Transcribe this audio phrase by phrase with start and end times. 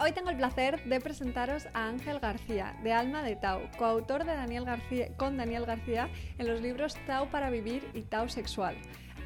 [0.00, 4.32] Hoy tengo el placer de presentaros a Ángel García, de Alma de Tau, coautor de
[4.32, 6.08] Daniel García, con Daniel García
[6.38, 8.76] en los libros Tau para vivir y Tau sexual.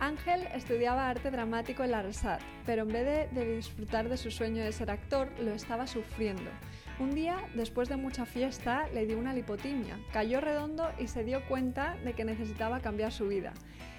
[0.01, 4.65] Ángel estudiaba arte dramático en la RESAT, pero en vez de, disfrutar de su sueño
[4.65, 6.51] de ser actor, lo estaba sufriendo.
[6.99, 11.47] Un día, después de mucha fiesta, le dio una lipotimia, cayó redondo y se dio
[11.49, 13.53] cuenta de que necesitaba cambiar su vida.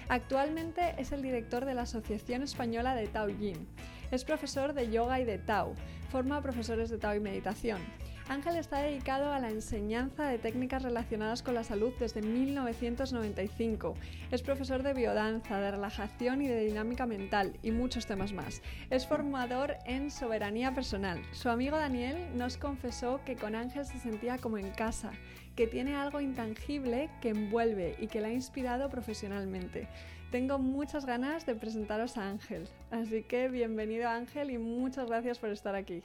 [0.08, 3.68] Actualmente es el director de la Asociación Española de Tao Yin.
[4.10, 5.74] Es profesor de yoga y de Tao.
[6.10, 7.80] Forma profesores de Tao y meditación.
[8.28, 13.94] Ángel está dedicado a la enseñanza de técnicas relacionadas con la salud desde 1995.
[14.30, 18.62] Es profesor de biodanza, de relajación y de dinámica mental y muchos temas más.
[18.88, 21.20] Es formador en soberanía personal.
[21.32, 25.12] Su amigo Daniel nos confesó que con Ángel se sentía como en casa
[25.54, 29.86] que tiene algo intangible que envuelve y que la ha inspirado profesionalmente.
[30.30, 35.50] Tengo muchas ganas de presentaros a Ángel, así que bienvenido Ángel y muchas gracias por
[35.50, 36.02] estar aquí.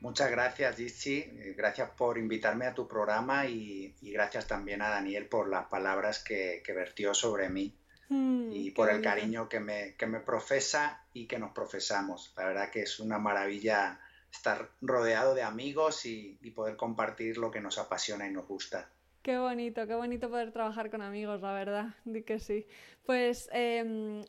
[0.00, 1.22] Muchas gracias, Gigi.
[1.56, 6.62] Gracias por invitarme a tu programa y, gracias también a Daniel por las palabras que,
[6.68, 7.74] vertió sobre mí
[8.08, 12.32] mm, y por el cariño que me, que me profesa y que nos profesamos.
[12.36, 13.98] La verdad que es una maravilla
[14.36, 18.88] estar rodeado de amigos y, poder compartir lo que nos apasiona y nos gusta.
[19.26, 22.64] Qué bonito, qué bonito poder trabajar con amigos, la verdad, di que sí.
[23.04, 24.22] Pues em,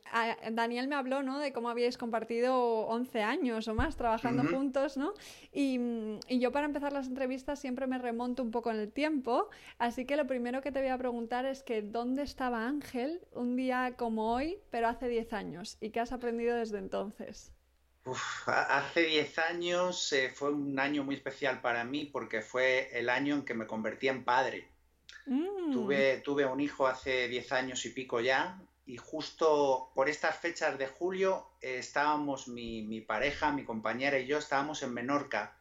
[0.53, 1.37] Daniel me habló, ¿no?
[1.37, 5.13] De cómo habíais compartido 11 años o más trabajando juntos, ¿no?
[5.53, 5.79] Y,
[6.27, 10.05] y, yo para empezar las entrevistas siempre me remonto un poco en el tiempo, así
[10.05, 13.93] que lo primero que te voy a preguntar es que ¿dónde estaba Ángel un día
[13.97, 15.77] como hoy, pero hace 10 años?
[15.79, 17.53] ¿Y qué has aprendido desde entonces?
[18.47, 23.35] hace 10 años eh, fue un año muy especial para mí porque fue el año
[23.35, 24.76] en que me convertí en padre.
[25.25, 25.73] Mm.
[25.73, 30.77] Tuve, tuve un hijo hace 10 años y pico ya y justo por estas fechas
[30.77, 35.57] de julio eh, estábamos mi, pareja, mi compañera y yo estábamos en Menorca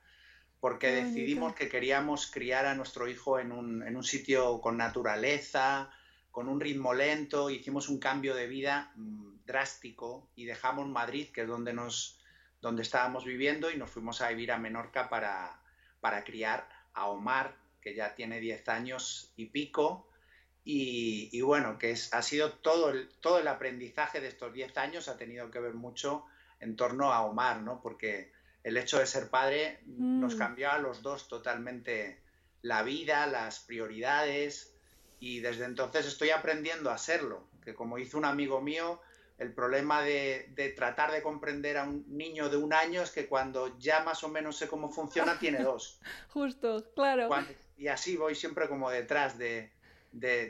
[0.61, 5.91] porque decidimos que queríamos criar a nuestro hijo en un, en un sitio con naturaleza,
[6.31, 11.43] con un ritmo lento, hicimos un cambio de vida mm, drástico y dejamos Madrid, que
[11.43, 12.21] es donde nos,
[12.61, 15.61] donde estábamos viviendo y nos fuimos a vivir a Menorca para,
[16.01, 17.55] para criar a Omar,
[17.87, 20.09] que ya tiene 10 años y pico.
[20.65, 25.07] Y, bueno, que es, ha sido todo el, todo el aprendizaje de estos 10 años
[25.07, 26.25] ha tenido que ver mucho
[26.59, 27.81] en torno a Omar, ¿no?
[27.81, 28.33] Porque
[28.65, 30.39] el hecho de ser padre nos mm.
[30.39, 32.21] cambió a los dos totalmente
[32.61, 34.75] la vida, las prioridades,
[35.21, 39.01] y desde entonces estoy aprendiendo a serlo, que como hizo un amigo mío,
[39.39, 43.79] el problema de, tratar de comprender a un niño de un año es que cuando
[43.79, 46.01] ya más o menos sé cómo funciona, tiene dos.
[46.29, 47.29] Justo, claro.
[47.77, 49.71] Y así voy siempre como detrás de,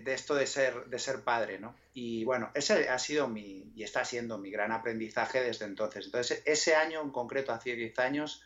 [0.06, 1.74] esto de ser, de ser padre, ¿no?
[1.92, 6.06] Y bueno, ese ha sido mi, y está siendo mi gran aprendizaje desde entonces.
[6.06, 8.42] Entonces, ese año en concreto, hace 10 años,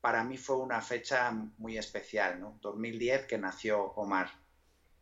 [0.00, 2.58] para mí fue una fecha muy especial, ¿no?
[2.60, 4.30] 2010, que nació Omar.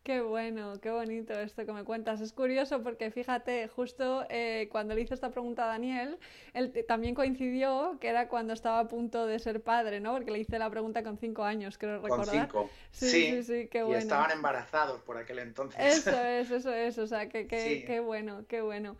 [0.06, 2.21] Qué bueno, qué bonito esto que me cuentas.
[2.21, 6.21] Es curioso porque fíjate, justo eh, cuando le hice esta pregunta a Daniel,
[6.55, 10.12] él también coincidió que era cuando estaba a punto de ser padre, ¿no?
[10.12, 12.47] Porque le hice la pregunta con cinco años, creo recordar.
[12.47, 12.71] Con cinco.
[12.93, 13.99] Sí, sí, sí, qué bueno.
[13.99, 15.81] Y estaban embarazados por aquel entonces.
[15.81, 18.97] Eso es, eso es, o sea, que, qué bueno, qué bueno.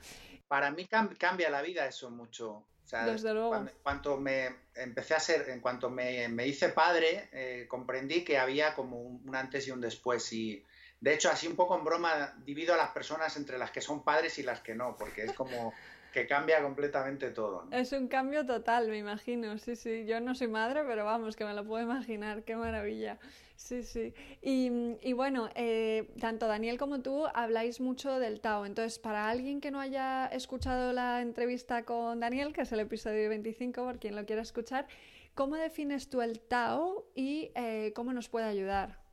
[0.49, 2.50] Para mí cambia la vida eso mucho.
[2.84, 3.50] O sea, Desde luego.
[3.50, 8.39] Cuando, en cuanto me empecé a ser, en cuanto me, hice padre, eh, comprendí que
[8.39, 10.65] había como un antes y un después y
[11.01, 14.03] de hecho, así un poco en broma, divido a las personas entre las que son
[14.03, 15.73] padres y las que no, porque es como
[16.17, 17.67] que cambia completamente todo.
[17.73, 19.59] Es un cambio total, me imagino.
[19.59, 20.07] Sí, sí.
[20.07, 22.43] Yo no soy madre, pero vamos, que me lo puedo imaginar.
[22.43, 23.19] Qué maravilla.
[23.57, 24.15] Sí, sí.
[24.41, 28.65] Y, bueno, eh, tanto Daniel como tú habláis mucho del Tao.
[28.65, 33.28] Entonces, para alguien que no haya escuchado la entrevista con Daniel, que es el episodio
[33.28, 34.87] 25, por quien lo quiera escuchar,
[35.34, 39.06] ¿cómo defines tú el Tao y eh, cómo nos puede ayudar?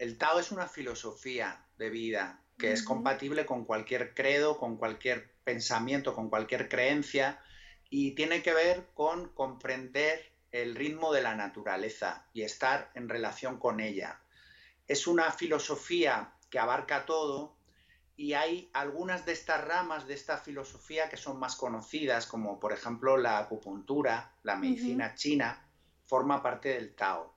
[0.00, 5.30] El Tao es una filosofía de vida que es compatible con cualquier credo, con cualquier
[5.44, 7.38] pensamiento, con cualquier creencia
[7.90, 13.58] y tiene que ver con comprender el ritmo de la naturaleza y estar en relación
[13.58, 14.20] con ella.
[14.88, 17.54] Es una filosofía que abarca todo
[18.16, 22.72] y hay algunas de estas ramas de esta filosofía que son más conocidas, como por
[22.72, 25.62] ejemplo la acupuntura, la medicina china,
[26.06, 27.34] forma parte del Tao.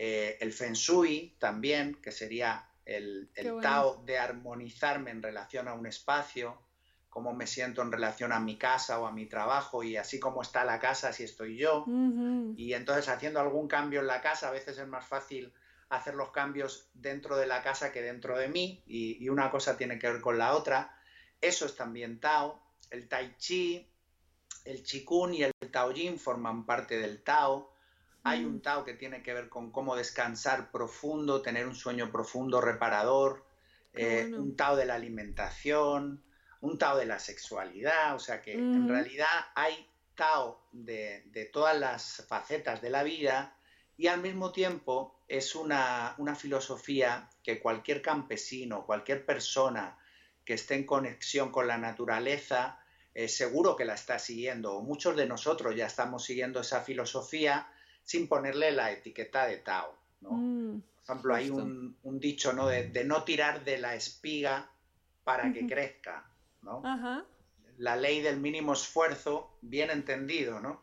[0.00, 3.28] Eh, el Feng Shui también, que sería el,
[3.60, 6.56] Tao de armonizarme en relación a un espacio,
[7.08, 10.42] cómo me siento en relación a mi casa o a mi trabajo y así como
[10.42, 11.84] está la casa, así estoy yo.
[12.56, 15.52] Y entonces haciendo algún cambio en la casa, a veces es más fácil
[15.88, 19.76] hacer los cambios dentro de la casa que dentro de mí y, y una cosa
[19.76, 20.96] tiene que ver con la otra.
[21.40, 22.62] Eso es también Tao.
[22.92, 23.84] El Tai Chi,
[24.64, 27.72] el Qigong y el Tao Yin forman parte del Tao.
[28.24, 28.60] Hay un.
[28.60, 33.44] Tao que tiene que ver con cómo descansar profundo, tener un sueño profundo, reparador,
[33.94, 36.22] eh, un Tao de la alimentación,
[36.60, 41.78] un Tao de la sexualidad, o sea que en realidad hay Tao de, de, todas
[41.78, 43.56] las facetas de la vida
[43.96, 49.96] y al mismo tiempo es una, una filosofía que cualquier campesino, cualquier persona
[50.44, 52.80] que esté en conexión con la naturaleza,
[53.14, 57.68] eh, seguro que la está siguiendo, muchos de nosotros ya estamos siguiendo esa filosofía
[58.08, 59.94] sin ponerle la etiqueta de Tao.
[60.22, 62.66] Mm, Por ejemplo, hay un, dicho ¿no?
[62.66, 64.70] De, no tirar de la espiga
[65.24, 66.26] para que crezca.
[66.62, 66.82] ¿no?
[67.76, 70.82] La ley del mínimo esfuerzo, bien entendido, ¿no?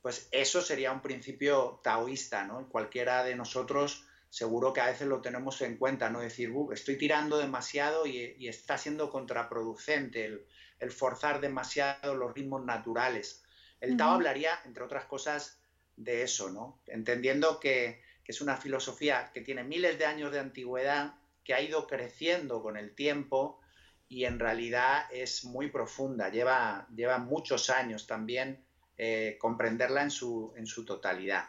[0.00, 2.66] Pues eso sería un principio taoísta, ¿no?
[2.70, 6.20] Cualquiera de nosotros seguro que a veces lo tenemos en cuenta, ¿no?
[6.20, 10.40] Decir, estoy tirando demasiado y, está siendo contraproducente
[10.80, 13.44] el, forzar demasiado los ritmos naturales.
[13.78, 15.61] El Tao hablaría, entre otras cosas,
[15.96, 16.80] de eso, ¿no?
[16.86, 21.86] Entendiendo que, es una filosofía que tiene miles de años de antigüedad, que ha ido
[21.86, 23.60] creciendo con el tiempo
[24.08, 28.64] y en realidad es muy profunda, lleva, lleva muchos años también
[28.96, 31.44] eh, comprenderla en su, en su totalidad.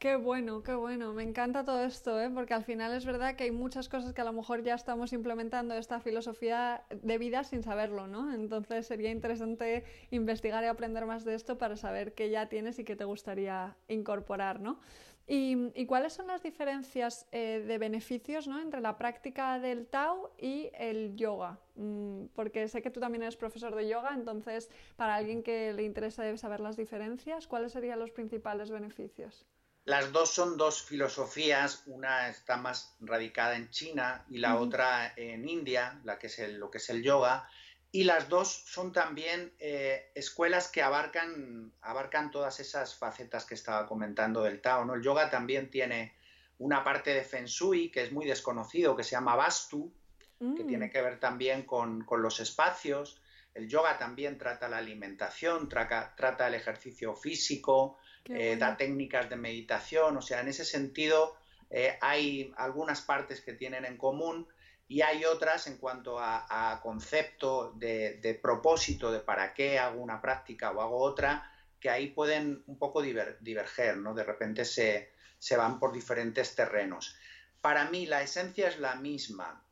[0.00, 1.12] Qué bueno, qué bueno.
[1.12, 2.30] Me encanta todo esto, ¿eh?
[2.30, 5.12] porque al final es verdad que hay muchas cosas que a lo mejor ya estamos
[5.12, 8.32] implementando esta filosofía de vida sin saberlo, ¿no?
[8.32, 12.84] Entonces sería interesante investigar y aprender más de esto para saber qué ya tienes y
[12.84, 14.80] qué te gustaría incorporar, ¿no?
[15.26, 18.58] ¿Y, cuáles son las diferencias eh, de beneficios ¿no?
[18.58, 21.60] entre la práctica del Tao y el yoga?
[21.74, 25.82] Mm, porque sé que tú también eres profesor de yoga, entonces para alguien que le
[25.82, 27.46] interesa saber las diferencias.
[27.46, 29.46] ¿Cuáles serían los principales beneficios?
[29.90, 35.48] Las dos son dos filosofías, una está más radicada en China y la otra en
[35.48, 37.48] India, la que es lo que es el yoga,
[37.90, 43.88] y las dos son también eh, escuelas que abarcan, abarcan todas esas facetas que estaba
[43.88, 44.84] comentando del Tao.
[44.84, 44.94] ¿no?
[44.94, 46.14] El yoga también tiene
[46.58, 49.92] una parte de Feng Shui que es muy desconocido, que se llama Vastu,
[50.38, 50.90] que tiene mm.
[50.90, 53.20] que ver también con, los espacios.
[53.54, 60.16] El yoga también trata la alimentación, trata el ejercicio físico, eh, da técnicas de meditación,
[60.16, 61.36] o sea, en ese sentido
[61.70, 64.46] eh, hay algunas partes que tienen en común
[64.88, 70.72] y hay otras en cuanto a, concepto de, propósito, de para qué hago una práctica
[70.72, 74.14] o hago otra, que ahí pueden un poco diverger, ¿no?
[74.14, 75.12] De repente se,
[75.56, 77.16] van por diferentes terrenos.
[77.60, 79.62] Para mí la esencia es la misma.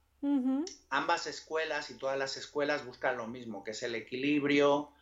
[0.91, 4.93] Ambas escuelas y todas las escuelas buscan lo mismo, que es el equilibrio,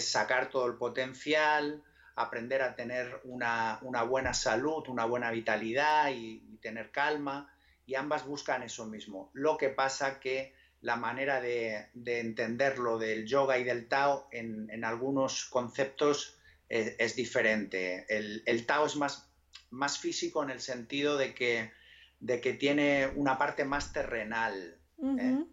[0.00, 1.82] sacar todo el potencial,
[2.16, 3.78] aprender a tener una,
[4.08, 7.52] buena salud, una buena vitalidad y, tener calma,
[7.84, 9.30] y ambas buscan eso mismo.
[9.34, 15.44] Lo que pasa que la manera de, entenderlo del yoga y del Tao en, algunos
[15.44, 18.06] conceptos es, diferente.
[18.08, 19.30] El, Tao es más,
[19.70, 21.70] más físico en el sentido de que,
[22.18, 24.78] de que tiene una parte más terrenal.
[25.18, 25.44] ¿eh?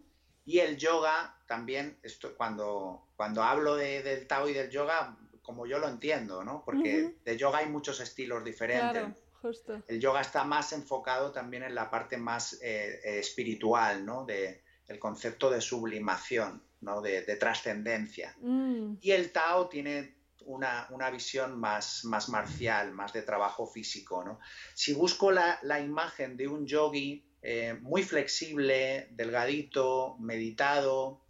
[0.46, 5.78] Y el yoga también, esto, cuando, cuando hablo del Tao y del yoga, como yo
[5.78, 6.64] lo entiendo, ¿no?
[6.64, 9.04] Porque de yoga hay muchos estilos diferentes.
[9.40, 9.82] justo.
[9.86, 14.24] El yoga está más enfocado también en la parte más eh, eh, espiritual, ¿no?
[14.24, 17.02] De, el concepto de sublimación, ¿no?
[17.02, 18.34] De, trascendencia.
[18.40, 18.94] Mm.
[19.02, 24.40] Y el Tao tiene una, visión más, más, marcial, más de trabajo físico, ¿no?
[24.72, 31.20] Si busco la, imagen de un yogi eh, muy flexible, delgadito, meditado,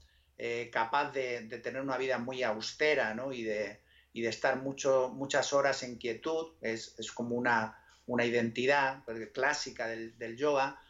[0.71, 3.33] capaz de, de, tener una vida muy austera, ¿no?
[3.33, 3.84] Y de,
[4.15, 9.03] y de estar mucho, muchas horas en quietud, es, como una, una, identidad
[9.35, 10.81] clásica del, yoga.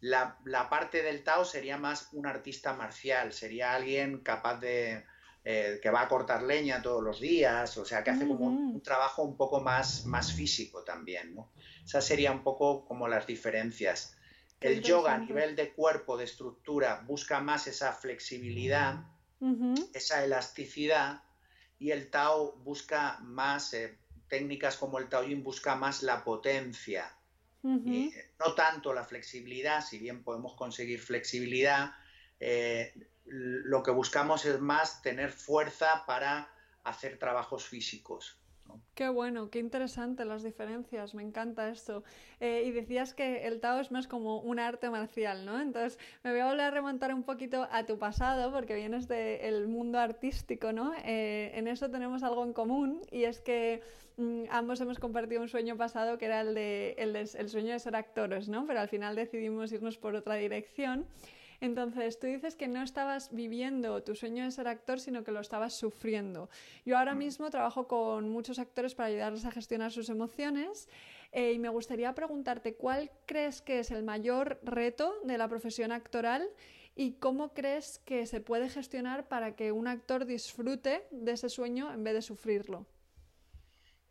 [0.00, 0.38] La,
[0.68, 5.02] parte del Tao sería más un artista marcial, sería alguien capaz de,
[5.44, 8.82] eh, que va a cortar leña todos los días, o sea, que hace como un,
[8.82, 11.52] trabajo un poco más, más físico también, ¿no?
[11.82, 14.18] Esas serían un poco como las diferencias.
[14.60, 19.04] El yoga a nivel de cuerpo, de estructura, busca más esa flexibilidad,
[19.94, 21.22] esa elasticidad,
[21.78, 27.16] y el Tao busca más, eh, técnicas como el Tao Yin busca más la potencia,
[27.62, 31.94] y, no tanto la flexibilidad, si bien podemos conseguir flexibilidad,
[32.38, 32.92] eh,
[33.24, 36.52] lo que buscamos es más tener fuerza para
[36.82, 38.38] hacer trabajos físicos.
[38.94, 42.04] Qué bueno, qué interesante las diferencias, me encanta esto.
[42.38, 45.60] Eh, y decías que el Tao es más como un arte marcial, ¿no?
[45.60, 49.66] Entonces me voy a volver a remontar un poquito a tu pasado, porque vienes del
[49.66, 50.92] mundo artístico, ¿no?
[51.04, 53.82] Eh, en eso tenemos algo en común y es que
[54.16, 57.72] mm, ambos hemos compartido un sueño pasado que era el, de, el, de, el sueño
[57.72, 58.64] de ser actores, ¿no?
[58.64, 61.04] Pero al final decidimos irnos por otra dirección.
[61.60, 65.40] Entonces, tú dices que no estabas viviendo tu sueño de ser actor, sino que lo
[65.40, 66.48] estabas sufriendo.
[66.84, 67.18] Yo ahora mm.
[67.18, 70.88] mismo trabajo con muchos actores para ayudarles a gestionar sus emociones
[71.32, 75.92] eh, y me gustaría preguntarte cuál crees que es el mayor reto de la profesión
[75.92, 76.48] actoral
[76.96, 81.92] y cómo crees que se puede gestionar para que un actor disfrute de ese sueño
[81.92, 82.86] en vez de sufrirlo.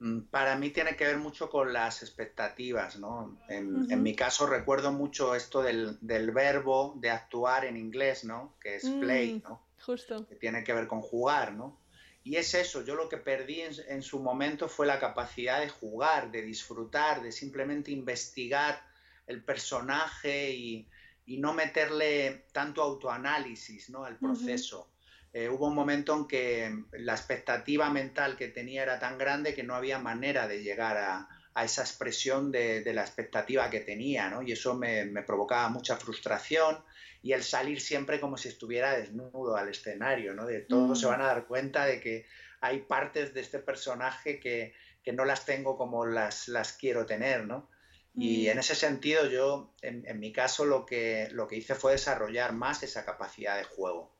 [0.03, 3.39] Mm, para mí tiene que ver mucho con las expectativas, ¿no?
[3.48, 8.57] En, mi caso recuerdo mucho esto del, verbo de actuar en inglés, ¿no?
[8.60, 9.65] Que es play, mm, ¿no?
[9.79, 10.27] Justo.
[10.27, 11.79] Que tiene que ver con jugar, ¿no?
[12.22, 16.31] Y es eso, yo lo que perdí en, su momento fue la capacidad de jugar,
[16.31, 18.86] de disfrutar, de simplemente investigar
[19.25, 20.88] el personaje y,
[21.25, 24.03] no meterle tanto autoanálisis, ¿no?
[24.03, 24.89] Al proceso.
[25.34, 29.63] Eh, hubo un momento en que la expectativa mental que tenía era tan grande que
[29.63, 31.28] no había manera de llegar a,
[31.63, 34.44] esa expresión de, la expectativa que tenía, ¿no?
[34.44, 36.78] Y eso me, provocaba mucha frustración
[37.22, 40.46] y el salir siempre como si estuviera desnudo al escenario, ¿no?
[40.46, 41.10] De todos se mm.
[41.10, 42.25] van a dar cuenta de que
[42.62, 44.74] hay partes de este personaje que,
[45.13, 47.70] no las tengo como las, las quiero tener, ¿no?
[48.16, 48.52] Y mm.
[48.52, 52.54] en ese sentido yo, en, en, mi caso, lo que, lo que hice fue desarrollar
[52.54, 54.12] más esa capacidad de juego.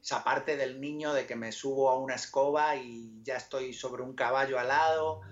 [0.00, 4.02] Esa parte del niño de que me subo a una escoba y ya estoy sobre
[4.02, 5.22] un caballo al lado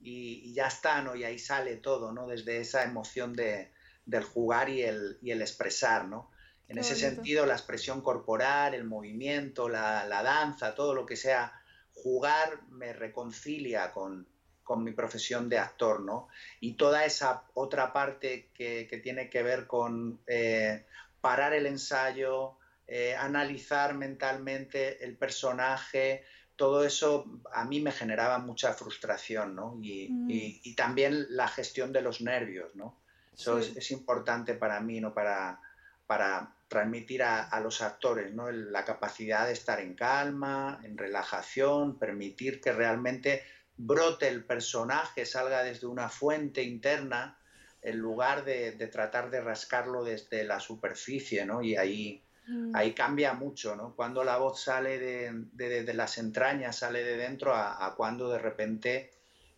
[0.00, 1.14] y, ya está, ¿no?
[1.14, 2.26] Y ahí sale todo, ¿no?
[2.26, 3.70] Desde esa emoción de,
[4.06, 6.30] del jugar y el, y el expresar, ¿no?
[6.66, 11.52] En ese sentido, la expresión corporal, el movimiento, la, la, danza, todo lo que sea
[11.92, 14.28] jugar me reconcilia con,
[14.62, 16.28] con, mi profesión de actor, ¿no?
[16.60, 20.86] Y toda esa otra parte que, que tiene que ver con eh,
[21.20, 22.56] parar el ensayo,
[22.92, 26.24] eh, analizar mentalmente el personaje,
[26.56, 29.78] todo eso a mí me generaba mucha frustración, ¿no?
[29.80, 30.74] Y, mm.
[30.74, 33.00] también la gestión de los nervios, ¿no?
[33.32, 35.14] Eso es, importante para mí, ¿no?
[35.14, 35.60] Para,
[36.08, 38.50] para transmitir a, los actores, ¿no?
[38.50, 43.44] la capacidad de estar en calma, en relajación, permitir que realmente
[43.76, 47.38] brote el personaje, salga desde una fuente interna,
[47.82, 51.62] en lugar de, de tratar de rascarlo desde la superficie, ¿no?
[51.62, 52.74] Y ahí Mm.
[52.74, 53.94] Ahí cambia mucho, ¿no?
[53.94, 59.12] Cuando la voz sale de, las entrañas, sale de dentro, a, cuando de repente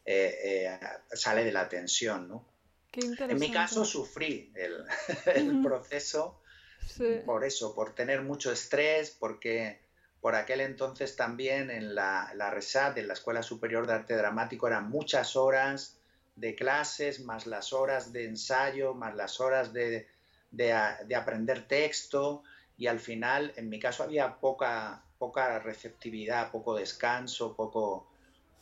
[0.04, 0.78] eh, eh,
[1.10, 2.52] sale de la tensión, ¿no?
[2.94, 4.84] en mi caso sufrí el,
[5.64, 6.42] proceso
[7.24, 9.80] por eso, por tener mucho estrés, porque
[10.20, 14.66] por aquel entonces también en la, la RESAT, en la Escuela Superior de Arte Dramático,
[14.66, 15.96] eran muchas horas
[16.36, 20.06] de clases, más las horas de ensayo, más las horas de,
[20.50, 22.42] de aprender texto,
[22.76, 28.08] y al final, en mi caso, había poca, poca receptividad, poco descanso, poco,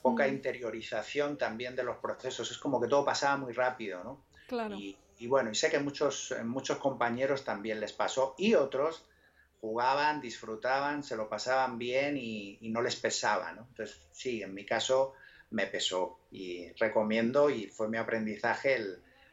[0.02, 0.31] poca mm.
[0.31, 2.50] interiorización también de los procesos.
[2.50, 4.25] Es como que todo pasaba muy rápido, ¿no?
[4.49, 4.76] Claro.
[4.76, 9.07] Y, bueno, y sé que muchos, muchos compañeros también les pasó y otros
[9.61, 13.67] jugaban, disfrutaban, se lo pasaban bien y, no les pesaba, ¿no?
[13.69, 15.12] Entonces, sí, en mi caso
[15.50, 18.76] me pesó y recomiendo y fue mi aprendizaje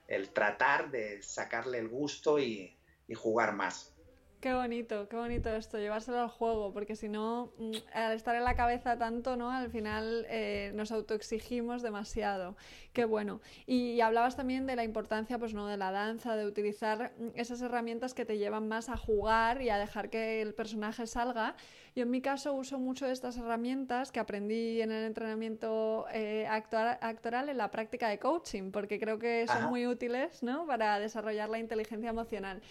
[0.08, 2.76] el, tratar de sacarle el gusto y
[3.16, 3.97] jugar más.
[4.40, 8.44] Qué bonito, qué bonito esto, llevárselo al juego, porque si no, mm, al estar en
[8.44, 9.50] la cabeza tanto, ¿no?
[9.50, 12.56] Al final eh, nos autoexigimos demasiado.
[12.94, 13.42] Qué bueno.
[13.66, 15.66] Y, hablabas también de la importancia, pues, ¿no?
[15.66, 19.70] De la danza, de utilizar mm, esas herramientas que te llevan más a jugar y
[19.70, 21.56] a dejar que el personaje salga.
[21.96, 27.50] Yo en mi caso uso mucho estas herramientas que aprendí en el entrenamiento eh, actoral
[27.50, 30.68] en la práctica de coaching, porque creo que son muy útiles, ¿no?
[30.68, 32.62] Para desarrollar la inteligencia emocional.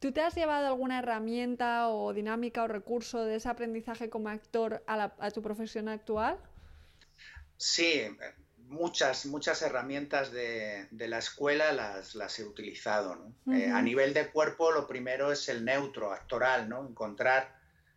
[0.00, 4.82] ¿Tú te has llevado alguna herramienta o dinámica o recurso de ese aprendizaje como actor
[4.86, 6.38] a, tu profesión actual?
[7.56, 8.02] Sí,
[8.68, 13.32] muchas, muchas herramientas de, la escuela las, he utilizado.
[13.52, 16.86] Eh, a nivel de cuerpo, lo primero es el neutro actoral, ¿no?
[16.86, 17.56] encontrar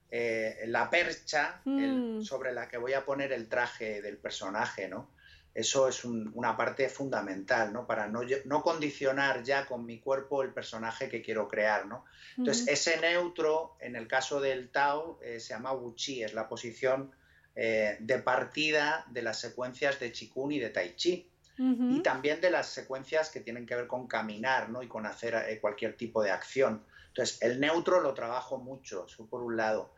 [0.10, 2.22] eh, la percha mm.
[2.22, 4.88] sobre la que voy a poner el traje del personaje.
[4.88, 5.10] ¿no?
[5.58, 7.88] Eso es una parte fundamental, ¿no?
[7.88, 12.06] Para no, no, condicionar ya con mi cuerpo el personaje que quiero crear, ¿no?
[12.38, 17.12] Entonces, ese neutro, en el caso del Tao, eh, se llama Wuchi, es la posición
[17.56, 21.28] eh, de partida de las secuencias de Qigong y de Tai Chi.
[21.58, 24.84] Y también de las secuencias que tienen que ver con caminar, ¿no?
[24.84, 26.86] Y con hacer eh, cualquier tipo de acción.
[27.08, 29.92] Entonces, el neutro lo trabajo mucho, eso por un lado.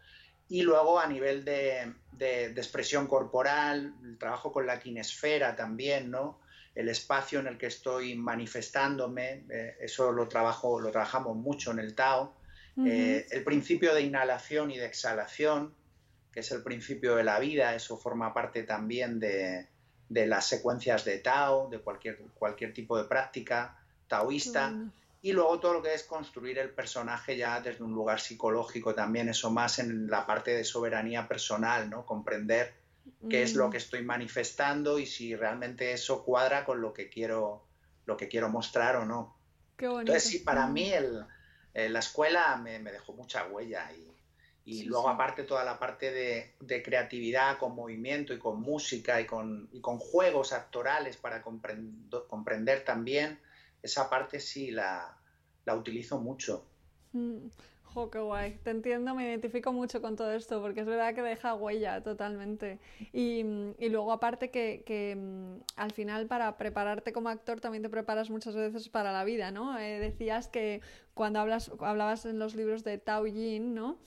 [0.49, 6.39] Y luego a nivel de, de, expresión corporal, el trabajo con la kinesfera también, ¿no?
[6.75, 11.79] El espacio en el que estoy manifestándome, eh, eso lo, trabajo, lo trabajamos mucho en
[11.79, 12.35] el Tao.
[12.85, 15.73] Eh, el principio de inhalación y de exhalación,
[16.31, 19.67] que es el principio de la vida, eso forma parte también de,
[20.07, 23.77] de las secuencias de Tao, de cualquier, cualquier tipo de práctica
[24.07, 24.73] taoísta.
[25.21, 29.27] Y luego todo lo que es construir el personaje ya desde un lugar psicológico también,
[29.27, 32.05] eso más en la parte de soberanía personal, ¿no?
[32.05, 32.73] Comprender
[33.29, 33.71] qué es lo mm.
[33.71, 37.65] que estoy manifestando y si realmente eso cuadra con lo que quiero,
[38.05, 39.35] lo que quiero mostrar o no.
[39.77, 40.73] Entonces sí, para mm.
[40.73, 41.25] mí el,
[41.73, 44.07] eh, la escuela me, dejó mucha huella y,
[44.63, 49.25] y luego aparte toda la parte de, de, creatividad con movimiento y con música y
[49.25, 53.39] con, y con juegos actorales para comprender también
[53.81, 55.15] esa parte sí la,
[55.75, 56.65] utilizo mucho.
[57.13, 57.47] Mm,
[57.83, 58.59] jo, qué guay.
[58.63, 62.79] Te entiendo, me identifico mucho con todo esto, porque es verdad que deja huella totalmente.
[63.13, 63.43] Y,
[63.89, 68.89] luego, aparte, que, mm, al final, para prepararte como actor, también te preparas muchas veces
[68.89, 69.77] para la vida, ¿no?
[69.77, 70.81] Eh, decías que
[71.13, 73.99] cuando hablas, hablabas en los libros de Tao Yin, ¿no?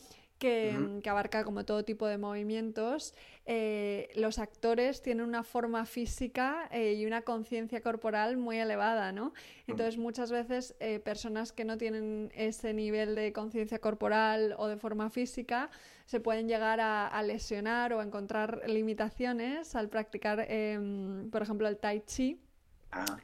[0.43, 3.15] Que, abarca como todo tipo de movimientos,
[3.47, 9.35] eh, los actores tienen una forma física eh, y una conciencia corporal muy elevada, ¿no?
[9.69, 14.77] Entonces muchas veces eh, personas que no tienen ese nivel de conciencia corporal o de
[14.77, 15.71] forma física
[16.07, 21.77] se pueden llegar a, lesionar o a encontrar limitaciones al practicar, em, por ejemplo, el
[21.77, 22.41] tai chi.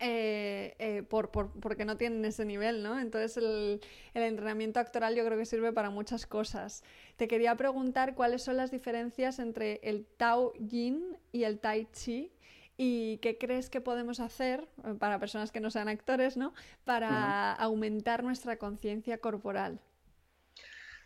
[0.01, 2.99] Eh, eh, por, porque no tienen ese nivel, ¿no?
[2.99, 3.81] Entonces el,
[4.15, 6.83] entrenamiento actoral yo creo que sirve para muchas cosas.
[7.17, 12.33] Te quería preguntar cuáles son las diferencias entre el Tao Yin y el Tai Chi
[12.79, 16.55] y qué crees que podemos hacer eh, para personas que no sean actores, ¿no?
[16.85, 19.81] Para aumentar nuestra conciencia corporal.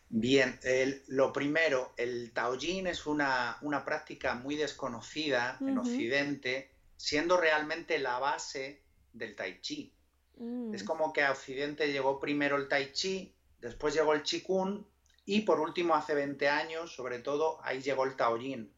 [0.08, 0.60] Bien,
[1.08, 6.71] lo primero, el Tao Yin es una, práctica muy desconocida en Occidente
[7.02, 8.80] siendo realmente la base
[9.12, 9.92] del tai chi.
[10.36, 10.72] Mm.
[10.72, 14.84] Es como que a Occidente llegó primero el tai chi, después llegó el Kung
[15.24, 18.72] y por último hace 20 años, sobre todo, ahí llegó el Taoyin.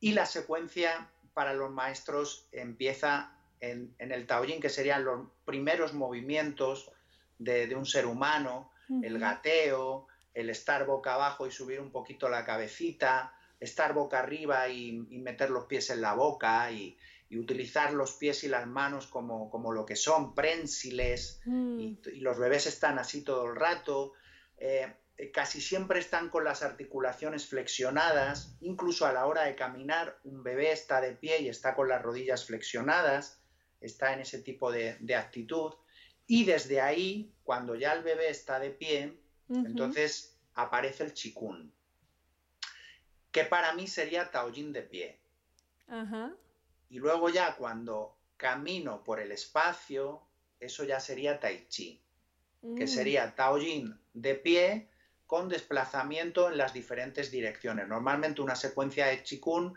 [0.00, 6.90] Y la secuencia para los maestros empieza en, el Taoyin, que serían los primeros movimientos
[7.38, 8.70] de, un ser humano,
[9.02, 14.70] el gateo, el estar boca abajo y subir un poquito la cabecita, estar boca arriba
[14.70, 16.96] y meter los pies en la boca y,
[17.28, 21.80] y utilizar los pies y las manos como, lo que son, prensiles, mm.
[21.80, 24.12] y, los bebés están así todo el rato,
[24.58, 24.94] eh,
[25.32, 30.72] casi siempre están con las articulaciones flexionadas, incluso a la hora de caminar, un bebé
[30.72, 33.42] está de pie y está con las rodillas flexionadas,
[33.80, 35.74] está en ese tipo de, actitud,
[36.26, 41.72] y desde ahí, cuando ya el bebé está de pie, entonces aparece el chikun,
[43.32, 45.20] que para mí sería taoyin de pie.
[45.88, 46.34] Ajá.
[46.88, 50.22] Y luego ya cuando camino por el espacio,
[50.60, 52.00] eso ya sería tai chi,
[52.76, 52.88] que mm.
[52.88, 54.88] sería taoyin de pie
[55.26, 57.88] con desplazamiento en las diferentes direcciones.
[57.88, 59.76] Normalmente una secuencia de chikun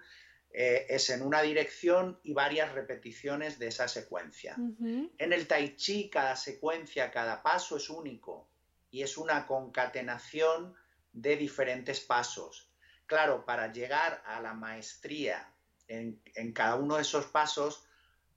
[0.51, 4.55] eh, es en una dirección y varias repeticiones de esa secuencia.
[4.55, 8.47] En el tai chi cada secuencia, cada paso es único
[8.91, 10.75] y es una concatenación
[11.13, 12.69] de diferentes pasos.
[13.05, 15.51] Claro, para llegar a la maestría
[15.89, 17.85] en, cada uno de esos pasos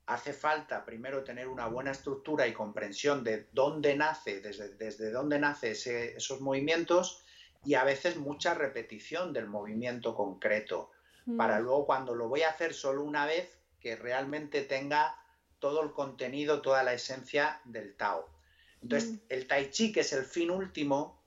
[0.05, 5.39] hace falta primero tener una buena estructura y comprensión de dónde nace, desde, desde dónde
[5.39, 5.71] nace
[6.17, 7.23] esos movimientos
[7.63, 10.91] y a veces mucha repetición del movimiento concreto,
[11.25, 11.37] mm.
[11.37, 15.17] para luego cuando lo voy a hacer solo una vez, que realmente tenga
[15.59, 18.27] todo el contenido, toda la esencia del Tao.
[18.81, 19.19] Entonces, mm.
[19.29, 21.23] el Tai Chi, que es el fin último,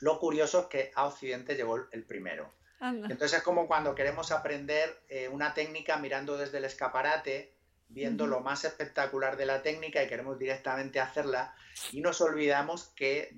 [0.00, 2.50] lo curioso es que a Occidente llegó el primero.
[2.80, 7.54] Entonces es como cuando queremos aprender eh, una técnica mirando desde el escaparate,
[7.88, 11.54] viendo lo más espectacular de la técnica y queremos directamente hacerla
[11.92, 13.36] y nos olvidamos que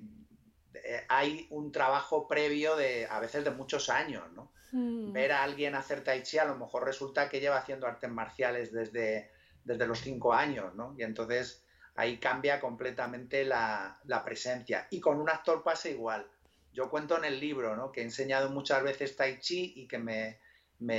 [0.73, 4.53] eh, hay un trabajo previo de a veces de muchos años, ¿no?
[4.71, 5.11] Mm.
[5.11, 8.71] Ver a alguien hacer tai chi a lo mejor resulta que lleva haciendo artes marciales
[8.71, 9.31] desde,
[9.63, 10.95] desde los cinco años, ¿no?
[10.97, 14.87] Y entonces ahí cambia completamente la, la presencia.
[14.89, 16.27] Y con un actor pasa igual
[16.73, 17.91] yo cuento en el libro ¿no?
[17.91, 20.39] que he enseñado muchas veces tai chi y que me,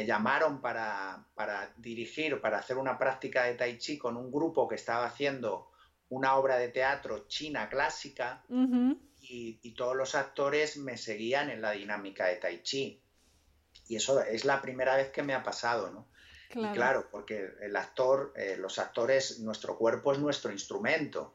[0.07, 1.27] llamaron para,
[1.77, 5.71] dirigir, para hacer una práctica de tai chi con un grupo que estaba haciendo
[6.09, 8.45] una obra de teatro china clásica
[9.21, 13.01] y, todos los actores me seguían en la dinámica de tai chi.
[13.89, 16.07] Y eso es la primera vez que me ha pasado, ¿no?
[16.49, 16.73] Claro.
[16.73, 21.35] Y claro, porque el actor, eh, los actores, nuestro cuerpo es nuestro instrumento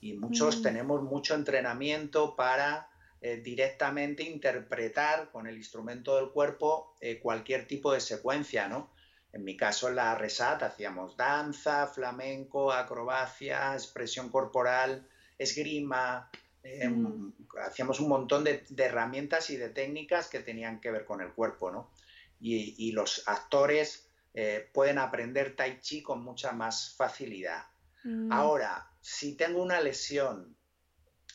[0.00, 2.88] y muchos tenemos mucho entrenamiento para
[3.26, 8.90] eh, directamente interpretar con el instrumento del cuerpo eh, cualquier tipo de secuencia, ¿no?
[9.32, 15.08] En mi caso, en la RESAT hacíamos danza, flamenco, acrobacia, expresión corporal,
[15.38, 16.30] esgrima,
[16.62, 17.34] em, mm.
[17.62, 21.70] hacíamos un montón de, herramientas y de técnicas que tenían que ver con el cuerpo,
[21.70, 21.90] ¿no?
[22.38, 27.64] Y, los actores eh, pueden aprender tai chi con mucha más facilidad.
[28.02, 28.30] Mm.
[28.30, 30.53] Ahora, si tengo una lesión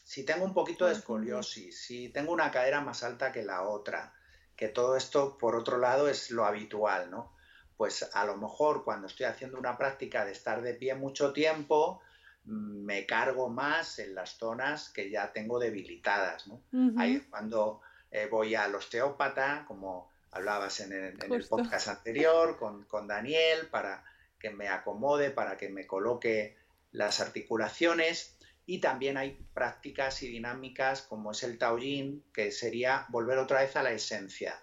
[0.09, 4.11] si tengo un poquito de escoliosis, si tengo una cadera más alta que la otra,
[4.55, 7.31] que todo esto, por otro lado, es lo habitual, ¿no?
[7.77, 12.01] Pues a lo mejor cuando estoy haciendo una práctica de estar de pie mucho tiempo,
[12.45, 16.63] mm, me cargo más en las zonas que ya tengo debilitadas, ¿no?
[16.97, 23.67] Ahí cuando eh, voy al osteópata, como hablabas en el, podcast anterior con, con Daniel,
[23.67, 24.03] para
[24.39, 26.57] que me acomode, para que me coloque
[26.91, 28.38] las articulaciones
[28.69, 33.75] y también hay prácticas y dinámicas como es el Taoyin, que sería volver otra vez
[33.75, 34.61] a la esencia,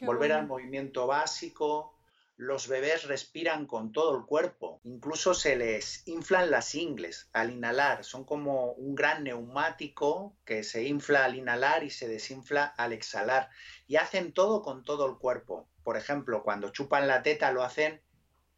[0.00, 1.94] volver al movimiento básico.
[2.38, 8.02] Los bebés respiran con todo el cuerpo, incluso se les inflan las ingles al inhalar,
[8.02, 13.50] son como un gran neumático que se infla al inhalar y se desinfla al exhalar.
[13.86, 15.68] Y hacen todo con todo el cuerpo.
[15.82, 18.00] Por ejemplo, cuando chupan la teta lo hacen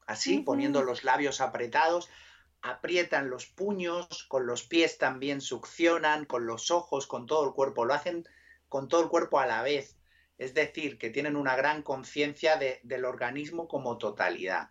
[0.07, 2.09] así, poniendo los labios apretados,
[2.70, 7.85] aprietan los puños, con los pies también succionan, con los ojos, con todo el cuerpo,
[7.85, 8.29] lo hacen
[8.68, 9.96] con todo el cuerpo a la vez.
[10.38, 14.70] Es decir, que tienen una gran conciencia del organismo como totalidad.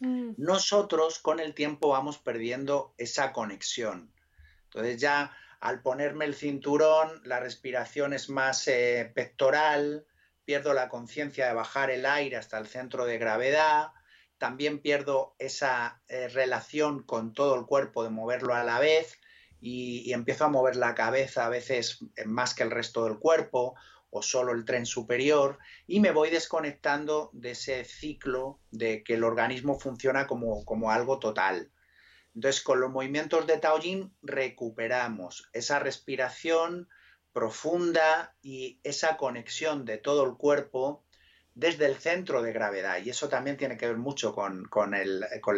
[0.00, 0.32] Mm.
[0.36, 4.12] Nosotros con el tiempo vamos perdiendo esa conexión.
[4.64, 10.04] Entonces ya al ponerme el cinturón, la respiración es más eh, pectoral,
[10.44, 13.92] pierdo la conciencia de bajar el aire hasta el centro de gravedad,
[14.42, 19.20] también pierdo esa eh, relación con todo el cuerpo de moverlo a la vez
[19.60, 23.76] y, empiezo a mover la cabeza a veces más que el resto del cuerpo
[24.10, 29.22] o solo el tren superior y me voy desconectando de ese ciclo de que el
[29.22, 31.70] organismo funciona como, como algo total.
[32.34, 36.88] Entonces, con los movimientos de Taoyin recuperamos esa respiración
[37.32, 41.04] profunda y esa conexión de todo el cuerpo
[41.54, 44.68] desde el centro de gravedad y eso también tiene que ver mucho con,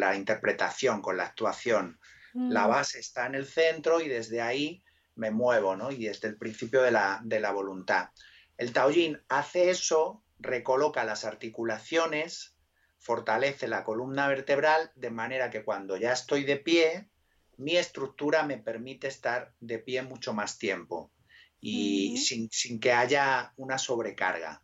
[0.01, 1.99] la interpretación, con la actuación.
[2.35, 2.71] La mm.
[2.71, 4.83] base está en el centro y desde ahí
[5.15, 5.93] me muevo, ¿no?
[5.93, 8.09] Y desde el principio de la, de la voluntad.
[8.57, 12.57] El Taoyin hace eso, recoloca las articulaciones,
[12.99, 17.09] fortalece la columna vertebral de manera que cuando ya estoy de pie,
[17.57, 21.13] mi estructura me permite estar de pie mucho más tiempo
[21.61, 24.63] y sin, sin que haya una sobrecarga.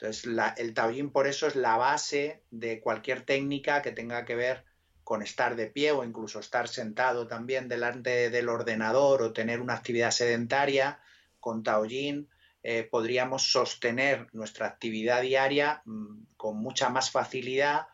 [0.00, 0.24] Entonces,
[0.56, 4.64] el Taoyin por eso es la base de cualquier técnica que tenga que ver
[5.04, 9.74] con estar de pie o incluso estar sentado también delante del ordenador o tener una
[9.74, 11.00] actividad sedentaria.
[11.38, 12.30] Con Taoyin
[12.62, 17.88] eh, podríamos sostener nuestra actividad diaria mm, con mucha más facilidad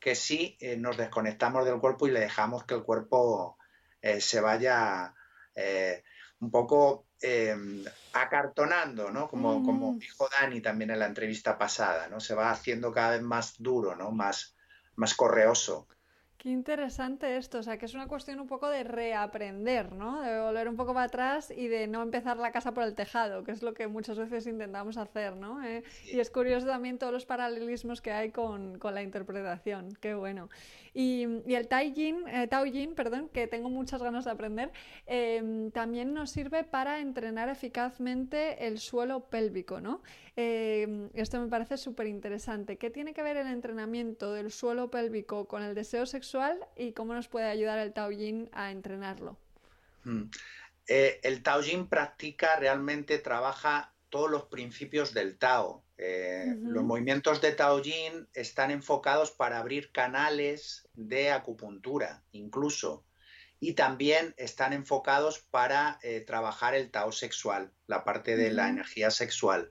[0.00, 3.56] que si eh, nos desconectamos del cuerpo y le dejamos que el cuerpo
[4.00, 5.14] eh, se vaya
[6.42, 9.30] un poco Em, acartonando, ¿no?
[9.30, 9.98] Como, como mm.
[10.00, 12.18] dijo Dani también en la entrevista pasada, ¿no?
[12.18, 14.10] Se va haciendo cada vez más duro, ¿no?
[14.10, 14.56] Más,
[14.96, 15.86] más correoso.
[16.42, 20.22] Qué interesante esto, o sea, que es una cuestión un poco de reaprender, ¿no?
[20.22, 23.44] De volver un poco para atrás y de no empezar la casa por el tejado,
[23.44, 25.62] que es lo que muchas veces intentamos hacer, ¿no?
[25.62, 30.14] Eh, y es curioso también todos los paralelismos que hay con, con la interpretación, qué
[30.14, 30.48] bueno.
[30.94, 34.72] Y, el Taijin, eh, Taoyin, perdón, que tengo muchas ganas de aprender,
[35.06, 40.02] em, también nos sirve para entrenar eficazmente el suelo pélvico, ¿no?
[40.34, 42.78] Em, esto me parece súper interesante.
[42.78, 47.12] ¿Qué tiene que ver el entrenamiento del suelo pélvico con el deseo sexual y cómo
[47.14, 49.38] nos puede ayudar el Taoyin a entrenarlo?
[50.04, 50.30] Hmm.
[50.86, 55.84] Eh, el Taoyin practica, realmente trabaja todos los principios del Tao.
[55.96, 63.04] Eh, los movimientos de Taoyin están enfocados para abrir canales de acupuntura, incluso.
[63.60, 69.10] Y también están enfocados para eh, trabajar el Tao sexual, la parte de la energía
[69.10, 69.70] sexual.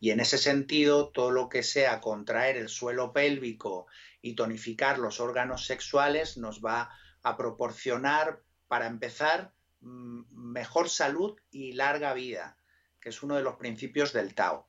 [0.00, 3.86] Y en ese sentido, todo lo que sea contraer el suelo pélvico
[4.22, 6.90] y tonificar los órganos sexuales nos va
[7.22, 12.58] a proporcionar, para empezar, mejor salud y larga vida
[13.00, 14.66] que es uno de los principios del Tao.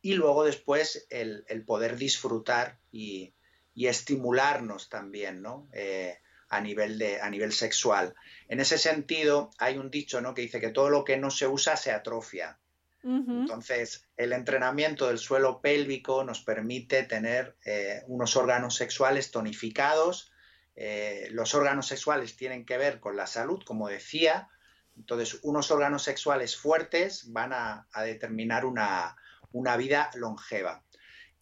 [0.00, 3.34] Y luego después el, poder disfrutar y,
[3.74, 5.68] estimularnos también, ¿no?
[5.72, 6.18] Eh,
[6.48, 8.14] a, nivel de, a nivel sexual.
[8.48, 10.34] En ese sentido, hay un dicho ¿no?
[10.34, 12.58] que dice que todo lo que no se usa se atrofia.
[13.04, 20.30] Entonces, el entrenamiento del suelo pélvico nos permite tener eh, unos órganos sexuales tonificados.
[20.76, 24.48] Eh, los órganos sexuales tienen que ver con la salud, como decía,
[24.96, 29.16] Entonces, unos órganos sexuales fuertes van a, determinar una,
[29.76, 30.84] vida longeva.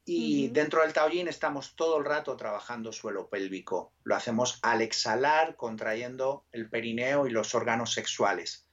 [0.04, 3.92] Y dentro del Taoyin estamos todo el rato trabajando suelo pélvico.
[4.02, 8.66] Lo hacemos al exhalar, contrayendo el perineo y los órganos sexuales.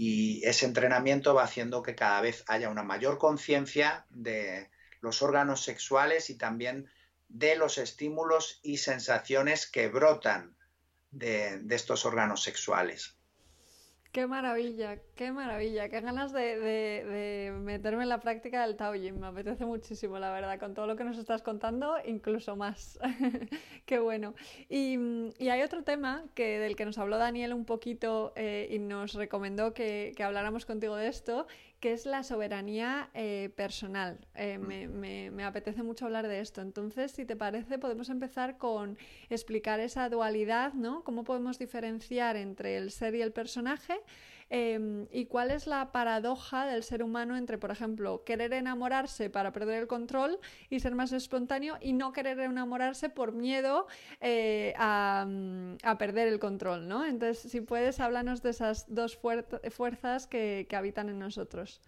[0.00, 5.64] Y ese entrenamiento va haciendo que cada vez haya una mayor conciencia de los órganos
[5.64, 6.88] sexuales y también
[7.26, 10.56] de los estímulos y sensaciones que brotan
[11.10, 13.17] de estos órganos sexuales.
[14.18, 19.20] Qué maravilla, qué maravilla, qué ganas de, meterme en la práctica del Taoyin.
[19.20, 22.98] Me apetece muchísimo, la verdad, con todo lo que nos estás contando, incluso más.
[23.86, 24.34] qué bueno.
[24.68, 24.98] Y,
[25.48, 29.72] hay otro tema que, del que nos habló Daniel un poquito eh, y nos recomendó
[29.72, 31.46] que habláramos contigo de esto,
[31.80, 34.18] que es la soberanía eh, personal.
[34.34, 35.34] Eh, mm.
[35.34, 36.60] me, apetece mucho hablar de esto.
[36.60, 38.98] Entonces, si te parece, podemos empezar con
[39.30, 41.04] explicar esa dualidad, ¿no?
[41.04, 44.00] Cómo podemos diferenciar entre el ser y el personaje.
[44.50, 49.52] Em, y cuál es la paradoja del ser humano entre, por ejemplo, querer enamorarse para
[49.52, 53.86] perder el control y ser más espontáneo y no querer enamorarse por miedo
[54.20, 55.26] eh, a,
[55.98, 57.04] perder el control, ¿no?
[57.04, 59.18] Entonces, si puedes, háblanos de esas dos
[59.70, 61.82] fuerzas que, habitan en nosotros.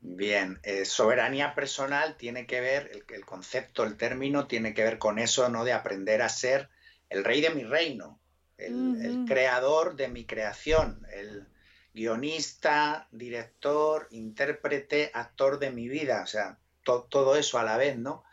[0.00, 5.18] Bien, eh, soberanía personal tiene que ver, el, concepto, el término tiene que ver con
[5.18, 5.64] eso, ¿no?
[5.64, 6.68] De aprender a ser
[7.08, 8.20] el rey de mi reino,
[8.58, 11.46] el creador de mi creación, el,
[11.94, 18.24] guionista, director, intérprete, actor de mi vida, o sea, todo eso a la vez, ¿no?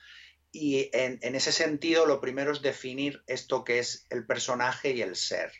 [0.51, 5.17] Y en, ese sentido, lo primero es definir esto que es el personaje y el
[5.17, 5.51] ser.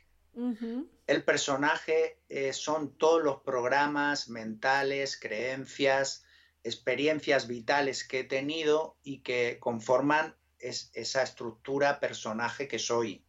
[1.08, 6.24] El personaje eh, son todos los programas mentales, creencias,
[6.64, 13.26] experiencias vitales que he tenido y que conforman esa estructura personaje que soy.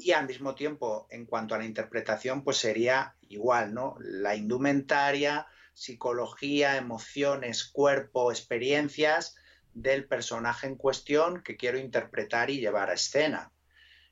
[0.00, 3.96] Y al mismo tiempo, en cuanto a la interpretación, pues sería igual, ¿no?
[4.00, 9.34] La indumentaria, psicología, emociones, cuerpo, experiencias
[9.74, 13.50] del personaje en cuestión que quiero interpretar y llevar a escena.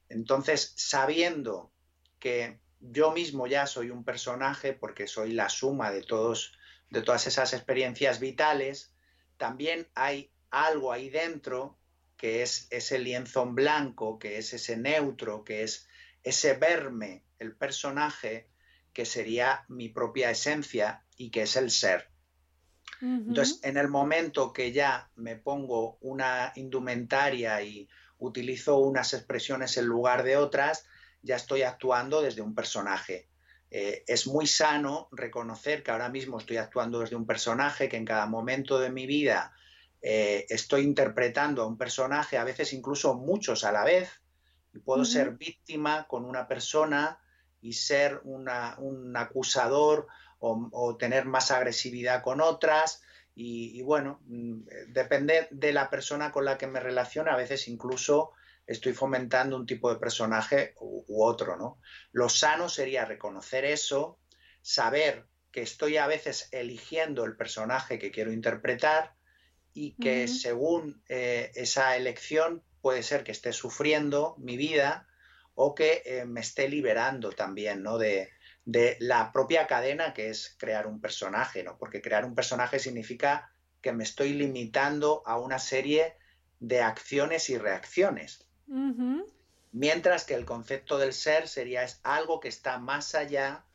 [0.08, 1.70] Entonces, sabiendo
[2.18, 6.52] que yo mismo ya soy un personaje porque soy la suma de todos
[6.90, 8.92] de todas esas experiencias vitales,
[9.36, 11.76] también hay algo ahí dentro
[12.16, 15.86] que es ese lienzo en blanco, que es ese neutro, que es
[16.22, 18.48] ese verme, el personaje,
[18.92, 22.10] que sería mi propia esencia y que es el ser.
[23.02, 29.84] Entonces, en el momento que ya me pongo una indumentaria y utilizo unas expresiones en
[29.84, 30.86] lugar de otras,
[31.20, 33.28] ya estoy actuando desde un personaje.
[33.70, 38.06] Eh, es muy sano reconocer que ahora mismo estoy actuando desde un personaje, que en
[38.06, 39.52] cada momento de mi vida
[40.08, 44.08] eh, estoy interpretando a un personaje, a veces incluso muchos a la vez,
[44.72, 47.18] y puedo ser víctima con una persona
[47.60, 50.06] y ser un acusador
[50.38, 53.02] o, tener más agresividad con otras.
[53.34, 58.30] Y, bueno, mm, depende de la persona con la que me relacione, a veces incluso
[58.64, 61.80] estoy fomentando un tipo de personaje u, u otro, ¿no?
[62.12, 64.20] Lo sano sería reconocer eso,
[64.62, 69.15] saber que estoy a veces eligiendo el personaje que quiero interpretar
[69.76, 75.06] y que según eh, esa elección puede ser que esté sufriendo mi vida
[75.54, 77.98] o que eh, me esté liberando también ¿no?
[77.98, 78.30] de,
[79.00, 81.76] la propia cadena que es crear un personaje, ¿no?
[81.76, 86.16] porque crear un personaje significa que me estoy limitando a una serie
[86.58, 88.48] de acciones y reacciones.
[89.72, 93.66] Mientras que el concepto del ser sería es algo que está más allá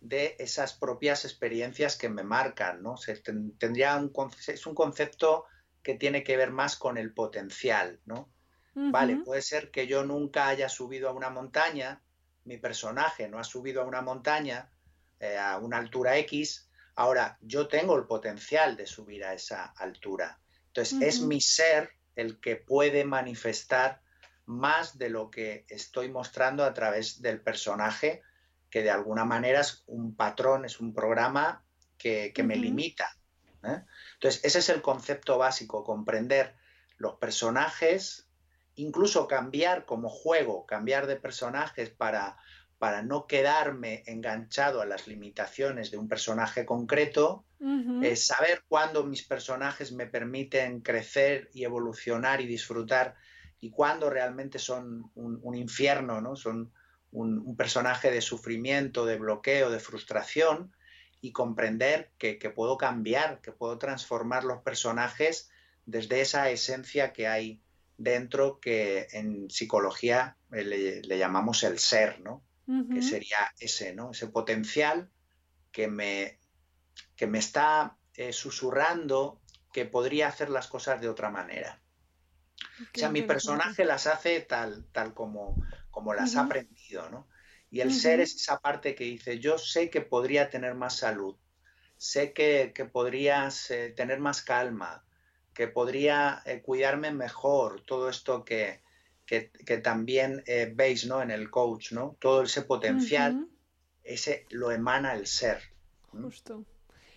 [0.00, 2.96] de esas propias experiencias que me marcan, ¿no?
[2.96, 4.12] Se tendría un,
[4.46, 5.44] es un concepto
[5.82, 8.30] que tiene que ver más con el potencial, ¿no?
[8.74, 12.02] Vale, puede ser que yo nunca haya subido a una montaña,
[12.44, 14.70] mi personaje no ha subido a una montaña
[15.18, 20.38] eh, a una altura X, ahora yo tengo el potencial de subir a esa altura.
[20.66, 24.02] Entonces, es mi ser el que puede manifestar
[24.44, 28.22] más de lo que estoy mostrando a través del personaje
[28.70, 31.64] que de alguna manera es un patrón, es un programa
[31.98, 33.08] que, me limita.
[33.64, 33.82] ¿eh?
[34.14, 36.54] Entonces, ese es el concepto básico, comprender
[36.98, 38.28] los personajes,
[38.74, 42.38] incluso cambiar como juego, cambiar de personajes para,
[42.78, 47.44] para no quedarme enganchado a las limitaciones de un personaje concreto,
[48.16, 53.14] saber cuándo mis personajes me permiten crecer y evolucionar y disfrutar
[53.60, 56.36] y cuándo realmente son un, infierno, ¿no?
[56.36, 56.72] son
[57.16, 60.72] un, personaje de sufrimiento, de bloqueo, de frustración,
[61.20, 65.50] y comprender que, puedo cambiar, que puedo transformar los personajes
[65.86, 67.60] desde esa esencia que hay
[67.96, 72.44] dentro que en psicología le, llamamos el ser, ¿no?
[72.92, 74.10] Que sería ese, ¿no?
[74.10, 75.08] Ese potencial
[75.70, 76.38] que me,
[77.14, 79.40] que me está eh, susurrando
[79.72, 81.80] que podría hacer las cosas de otra manera.
[82.80, 85.56] o sea, mi personaje las hace tal, tal como,
[85.96, 87.26] como las ha aprendido, ¿no?
[87.70, 91.36] Y el ser es esa parte que dice, yo sé que podría tener más salud,
[91.96, 95.06] sé que, podrías eh, tener más calma,
[95.54, 98.82] que podría eh, cuidarme mejor, todo esto que,
[99.24, 99.48] que,
[99.82, 101.22] también eh, veis ¿no?
[101.22, 102.18] en el coach, ¿no?
[102.20, 103.48] todo ese potencial,
[104.04, 105.62] ese lo emana el ser.
[106.12, 106.66] Justo.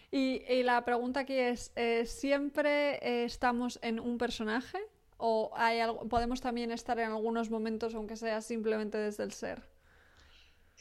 [0.09, 1.73] Y, la pregunta aquí es,
[2.05, 4.79] ¿siempre estamos en un personaje?
[5.21, 9.61] ¿O hay algo, podemos también estar en algunos momentos, aunque sea simplemente desde el ser?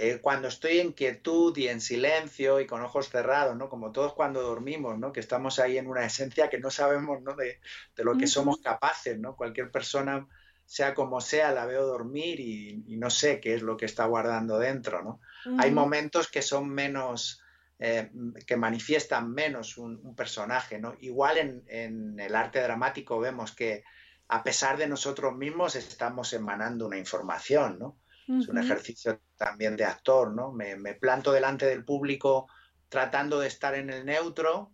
[0.01, 3.69] Eh, cuando estoy en quietud y en silencio y con ojos cerrados, ¿no?
[3.69, 5.13] Como todos cuando dormimos, ¿no?
[5.13, 7.35] Que estamos ahí en una esencia que no sabemos, ¿no?
[7.35, 7.59] De,
[7.97, 9.35] lo que somos capaces, ¿no?
[9.35, 10.29] Cualquier persona,
[10.65, 14.61] sea como sea, la veo dormir y, no sé qué es lo que está guardando
[14.61, 15.21] dentro, ¿no?
[15.59, 17.43] Hay momentos que son menos,
[17.81, 18.13] eh,
[18.47, 20.95] que manifiestan menos un, personaje, ¿no?
[21.01, 23.83] Igual en, en el arte dramático vemos que
[24.29, 27.99] a pesar de nosotros mismos estamos emanando una información, ¿no?
[28.29, 30.53] Es un ejercicio también de actor, ¿no?
[30.53, 32.47] Me, planto delante del público
[32.91, 34.71] tratando de estar en el neutro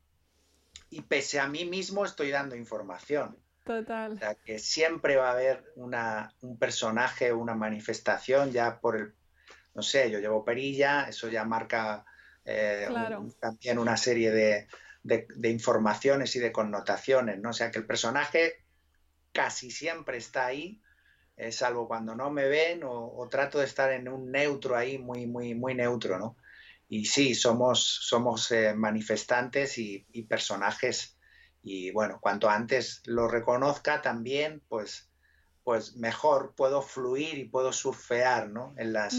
[0.90, 3.38] y pese a mí mismo estoy dando información.
[3.64, 4.14] Total.
[4.14, 9.14] O sea, que siempre va a haber una, un personaje, una manifestación ya por el,
[9.72, 12.04] no sé, yo llevo perilla, eso ya marca
[12.44, 12.88] eh,
[13.40, 14.66] también una serie de,
[15.04, 17.50] de, informaciones y de connotaciones, ¿no?
[17.50, 18.63] O sea, que el personaje
[19.34, 20.80] casi siempre está ahí
[21.36, 25.26] es salvo cuando no me ven o, trato de estar en un neutro ahí, muy,
[25.26, 26.36] muy, muy neutro, ¿no?
[26.88, 31.18] Y sí, somos, somos eh, manifestantes y, personajes
[31.62, 35.10] y bueno, cuanto antes lo reconozca también, pues,
[35.64, 38.74] pues mejor puedo fluir y puedo surfear, ¿no?
[38.76, 39.14] En las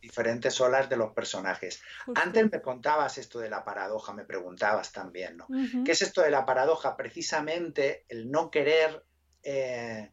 [0.00, 1.80] diferentes olas de los personajes.
[2.16, 5.46] Antes me contabas esto de la paradoja, me preguntabas también, ¿no?
[5.84, 6.96] ¿Qué es esto de la paradoja?
[6.96, 9.04] Precisamente el no querer...
[9.48, 10.10] Eh,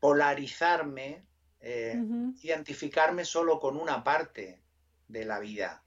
[0.00, 1.24] polarizarme,
[1.60, 1.96] eh,
[2.42, 4.64] identificarme solo con una parte
[5.06, 5.84] de la vida.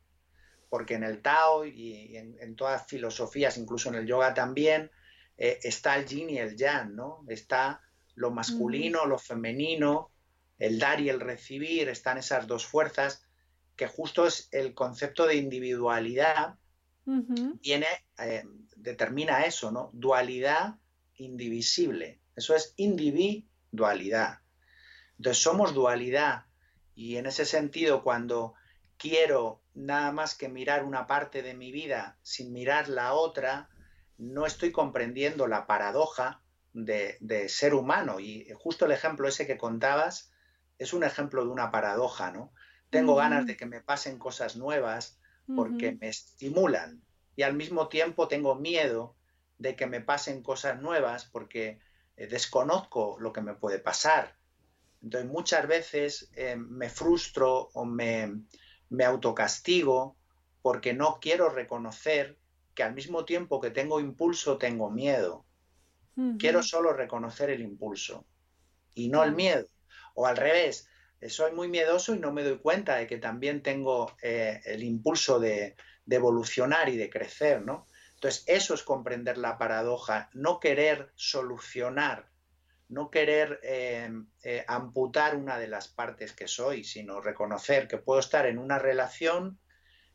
[0.69, 4.89] Porque en el Tao y en, todas filosofías, incluso en el yoga también,
[5.37, 7.25] eh, está el yin y el yang, ¿no?
[7.27, 7.81] Está
[8.15, 10.11] lo masculino, lo femenino,
[10.57, 13.21] el dar y el recibir, están esas dos fuerzas,
[13.75, 16.55] que justo es el concepto de individualidad,
[17.05, 18.45] viene, eh,
[18.77, 19.89] determina eso, ¿no?
[19.91, 20.75] Dualidad
[21.15, 22.20] indivisible.
[22.41, 24.39] Eso es individualidad dualidad.
[25.17, 26.45] Entonces somos dualidad
[26.93, 28.53] y en ese sentido cuando
[28.97, 33.69] quiero nada más que mirar una parte de mi vida sin mirar la otra,
[34.17, 36.41] no estoy comprendiendo la paradoja
[36.73, 38.19] de, ser humano.
[38.19, 40.31] Y justo el ejemplo ese que contabas
[40.77, 42.51] es un ejemplo de una paradoja, ¿no?
[42.89, 45.19] Tengo ganas de que me pasen cosas nuevas
[45.55, 47.03] porque me estimulan
[47.35, 49.15] y al mismo tiempo tengo miedo
[49.59, 51.79] de que me pasen cosas nuevas porque
[52.15, 54.35] eh, desconozco lo que me puede pasar.
[55.01, 58.43] Entonces muchas veces eh, me frustro o me,
[58.89, 60.17] me autocastigo
[60.61, 62.37] porque no quiero reconocer
[62.75, 65.45] que al mismo tiempo que tengo impulso tengo miedo.
[66.37, 68.27] Quiero solo reconocer el impulso
[68.93, 69.65] y no el miedo.
[70.13, 70.87] O al revés,
[71.19, 75.39] eh, soy muy miedoso y no me doy cuenta de que también tengo el impulso
[75.39, 77.87] de, de, evolucionar y de crecer, ¿no?
[78.21, 82.29] Entonces, eso es comprender la paradoja, no querer solucionar,
[82.87, 84.11] no querer eh,
[84.43, 88.77] eh, amputar una de las partes que soy, sino reconocer que puedo estar en una
[88.77, 89.57] relación,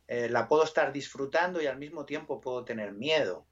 [0.07, 3.45] eh, la puedo estar disfrutando y al mismo tiempo puedo tener miedo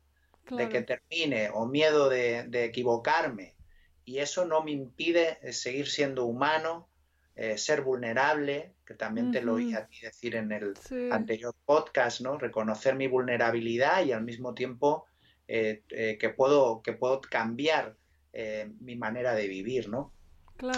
[0.50, 3.58] de que termine o miedo de, equivocarme.
[4.06, 6.88] Y eso no me impide seguir siendo humano,
[7.58, 10.74] ser vulnerable, que también te lo oí a ti decir en el
[11.12, 12.38] anterior podcast, ¿no?
[12.38, 15.06] Reconocer mi vulnerabilidad y al mismo tiempo
[15.48, 17.96] eh, eh, que, puedo, que puedo cambiar
[18.34, 20.12] eh, mi manera de vivir, ¿no?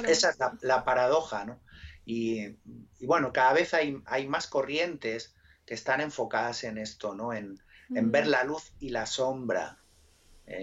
[0.06, 1.62] Esa es la, paradoja, ¿no?
[2.06, 2.58] Y,
[3.00, 7.32] bueno, cada vez hay, hay, más corrientes que están enfocadas en esto, ¿no?
[7.32, 9.80] En, ver la luz y la sombra.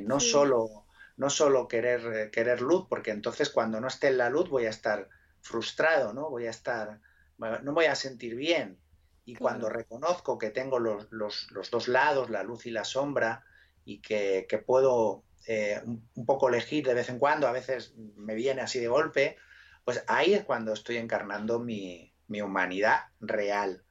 [0.03, 0.85] no, solo,
[1.17, 4.71] no solo querer, querer luz, porque entonces cuando no esté en la luz voy a
[4.71, 5.09] estar
[5.45, 6.31] frustrado, ¿no?
[6.31, 7.01] Voy a estar
[7.39, 8.79] no voy a sentir bien.
[9.27, 13.45] Y cuando reconozco que tengo los, dos lados, la luz y la sombra,
[13.85, 18.61] y que, puedo eh, un, poco elegir de vez en cuando, a veces me viene
[18.61, 19.37] así de golpe,
[19.85, 23.85] pues ahí es cuando estoy encarnando mi, humanidad real,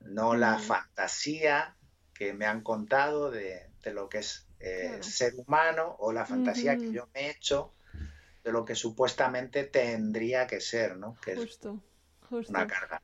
[0.00, 1.76] no la fantasía
[2.12, 6.90] que me han contado de, lo que es eh, ser humano o la fantasía que
[6.90, 7.74] yo me he hecho
[8.44, 11.16] de lo que supuestamente tendría que ser, ¿no?
[11.24, 11.80] Que Justo.
[12.30, 13.00] Una carga.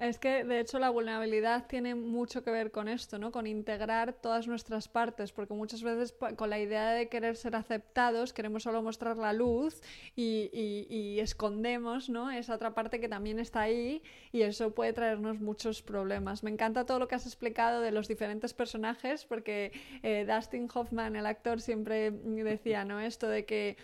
[0.00, 3.30] Es que de hecho la vulnerabilidad tiene mucho que ver con esto, ¿no?
[3.30, 8.32] Con integrar todas nuestras partes, porque muchas veces con la idea de querer ser aceptados
[8.32, 9.82] queremos solo mostrar la luz
[10.16, 12.30] y, escondemos, ¿no?
[12.30, 16.42] Esa otra parte que también está ahí y eso puede traernos muchos problemas.
[16.42, 19.70] Me encanta todo lo que has explicado de los diferentes personajes, porque
[20.02, 23.00] eh, Dustin Hoffman, el actor, siempre decía, ¿no?
[23.00, 23.76] Esto de que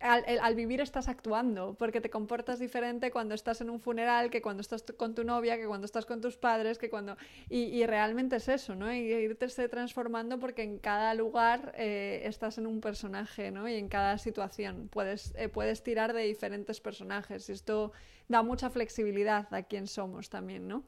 [0.00, 4.60] al, vivir estás actuando, porque te comportas diferente cuando estás en un funeral que cuando
[4.60, 7.16] estás con tu novia, que cuando estás con tus padres, que cuando...
[7.48, 8.92] Y, realmente es eso, ¿no?
[8.92, 13.68] Y irte transformando porque en cada lugar eh, estás en un personaje, ¿no?
[13.68, 17.48] Y en cada situación puedes, eh, puedes tirar de diferentes personajes.
[17.48, 17.92] Y esto
[18.28, 20.84] da mucha flexibilidad a quién somos también, ¿no?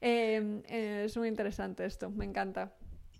[0.00, 2.72] Eh, es muy interesante esto, me encanta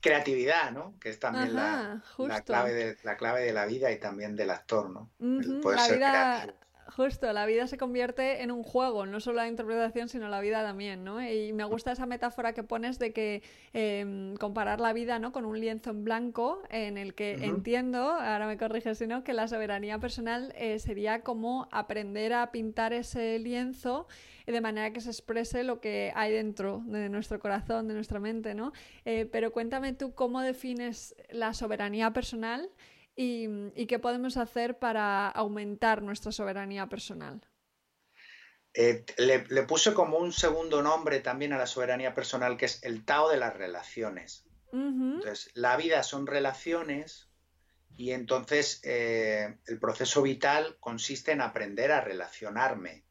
[0.06, 0.94] creatividad, ¿no?
[1.00, 2.02] Que es también la,
[2.44, 5.10] clave de, la clave de la vida y también del actor, ¿no?
[5.18, 6.54] la vida,
[6.94, 10.62] Justo, la vida se convierte en un juego, no solo la interpretación, sino la vida
[10.62, 11.20] también, ¿no?
[11.20, 15.32] Y me gusta esa metáfora que pones de que em, comparar la vida, ¿no?
[15.32, 19.32] Con un lienzo en blanco, en el que entiendo, ahora me corriges si no, que
[19.32, 24.06] la soberanía personal eh, sería como aprender a pintar ese lienzo
[24.46, 28.54] de manera que se exprese lo que hay dentro de nuestro corazón, de nuestra mente,
[28.54, 28.72] ¿no?
[29.04, 32.70] Eh, pero cuéntame tú cómo defines la soberanía personal
[33.16, 37.40] y, qué podemos hacer para aumentar nuestra soberanía personal.
[38.74, 43.04] Eh, le, puse como un segundo nombre también a la soberanía personal, que es el
[43.04, 44.44] Tao de las relaciones.
[44.72, 47.30] Entonces, la vida son relaciones
[47.96, 53.06] y entonces eh, el proceso vital consiste en aprender a relacionarme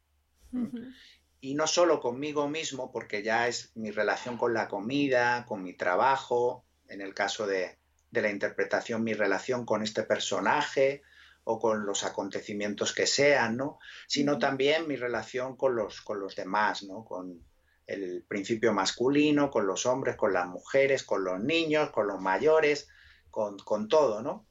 [1.40, 5.74] y no solo conmigo mismo, porque ya es mi relación con la comida, con mi
[5.74, 7.78] trabajo, en el caso de,
[8.22, 11.02] la interpretación, mi relación con este personaje
[11.44, 13.78] o con los acontecimientos que sean, ¿no?
[14.08, 17.04] Sino también mi relación con los, con los demás, ¿no?
[17.04, 17.40] Con
[17.86, 22.88] el principio masculino, con los hombres, con las mujeres, con los niños, con los mayores,
[23.30, 24.46] con, todo, ¿no?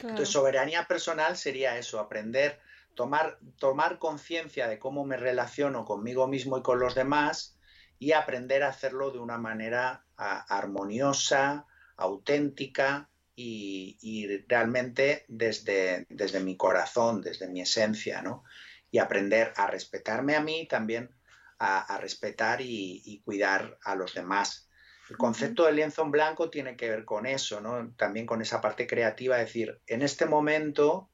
[0.00, 2.60] Entonces, soberanía personal sería eso, aprender
[2.94, 7.58] tomar, tomar conciencia de cómo me relaciono conmigo mismo y con los demás
[7.98, 17.20] y aprender a hacerlo de una manera armoniosa, auténtica y, realmente desde, desde, mi corazón,
[17.20, 18.44] desde mi esencia, ¿no?
[18.90, 21.10] Y aprender a respetarme a mí también,
[21.58, 24.68] a, respetar y, cuidar a los demás.
[25.10, 27.92] El concepto del lienzo en blanco tiene que ver con eso, ¿no?
[27.96, 31.10] También con esa parte creativa, es decir, en este momento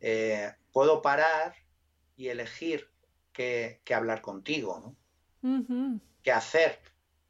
[0.00, 1.54] eh, puedo parar
[2.16, 2.90] y elegir
[3.32, 4.80] qué, hablar contigo,
[5.42, 6.00] ¿no?
[6.22, 6.80] ¿Qué hacer?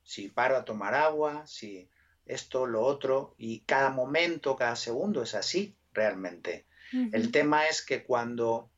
[0.03, 1.89] Si paro a tomar agua, si
[2.27, 6.67] esto, lo otro, y cada momento, cada segundo es así realmente.
[7.13, 8.71] El tema es que cuando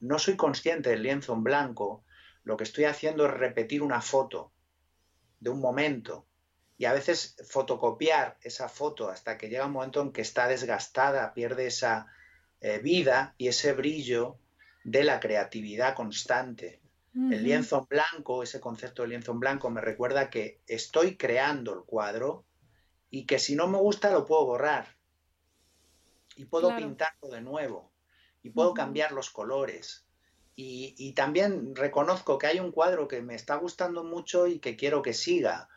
[0.00, 2.04] no soy consciente del lienzo en blanco,
[2.42, 4.52] lo que estoy haciendo es repetir una foto
[5.38, 6.26] de un momento
[6.76, 11.34] y a veces fotocopiar esa foto hasta que llega un momento en que está desgastada,
[11.34, 12.08] pierde esa,
[12.62, 14.38] eh, vida y ese brillo
[14.84, 16.80] de la creatividad constante.
[17.12, 21.74] El lienzo en blanco, ese concepto de lienzo en blanco me recuerda que estoy creando
[21.74, 22.44] el cuadro
[23.10, 24.96] y que si no me gusta lo puedo borrar
[26.36, 27.92] y puedo pintarlo de nuevo
[28.42, 30.06] y puedo cambiar los colores.
[30.56, 34.76] Y, y, también reconozco que hay un cuadro que me está gustando mucho y que
[34.76, 35.68] quiero que siga.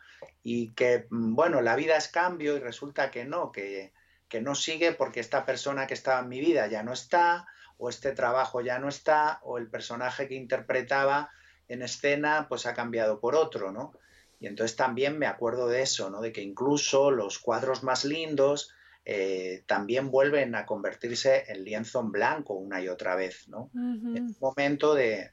[0.42, 3.92] Y que, mm, bueno, la vida es cambio y resulta que no, que,
[4.28, 7.46] que no sigue porque esta persona que estaba en mi vida ya no está,
[7.78, 11.30] o este trabajo ya no está, o el personaje que interpretaba
[11.68, 13.92] en escena pues ha cambiado por otro, ¿no?
[14.40, 16.20] Y entonces también me acuerdo de eso, ¿no?
[16.20, 18.72] De que incluso los cuadros más lindos
[19.04, 23.70] eh, también vuelven a convertirse en lienzo en blanco una y otra vez, ¿no?
[24.14, 25.32] Es un momento de,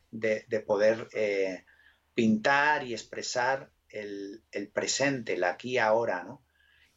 [0.66, 1.64] poder eh,
[2.14, 6.44] pintar y expresar el, el, presente, el aquí y ahora, ¿no?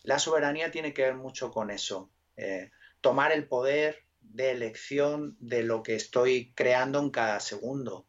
[0.02, 5.62] La soberanía tiene que ver mucho con eso, eh, tomar el poder de elección de
[5.62, 8.06] lo que estoy creando en cada segundo.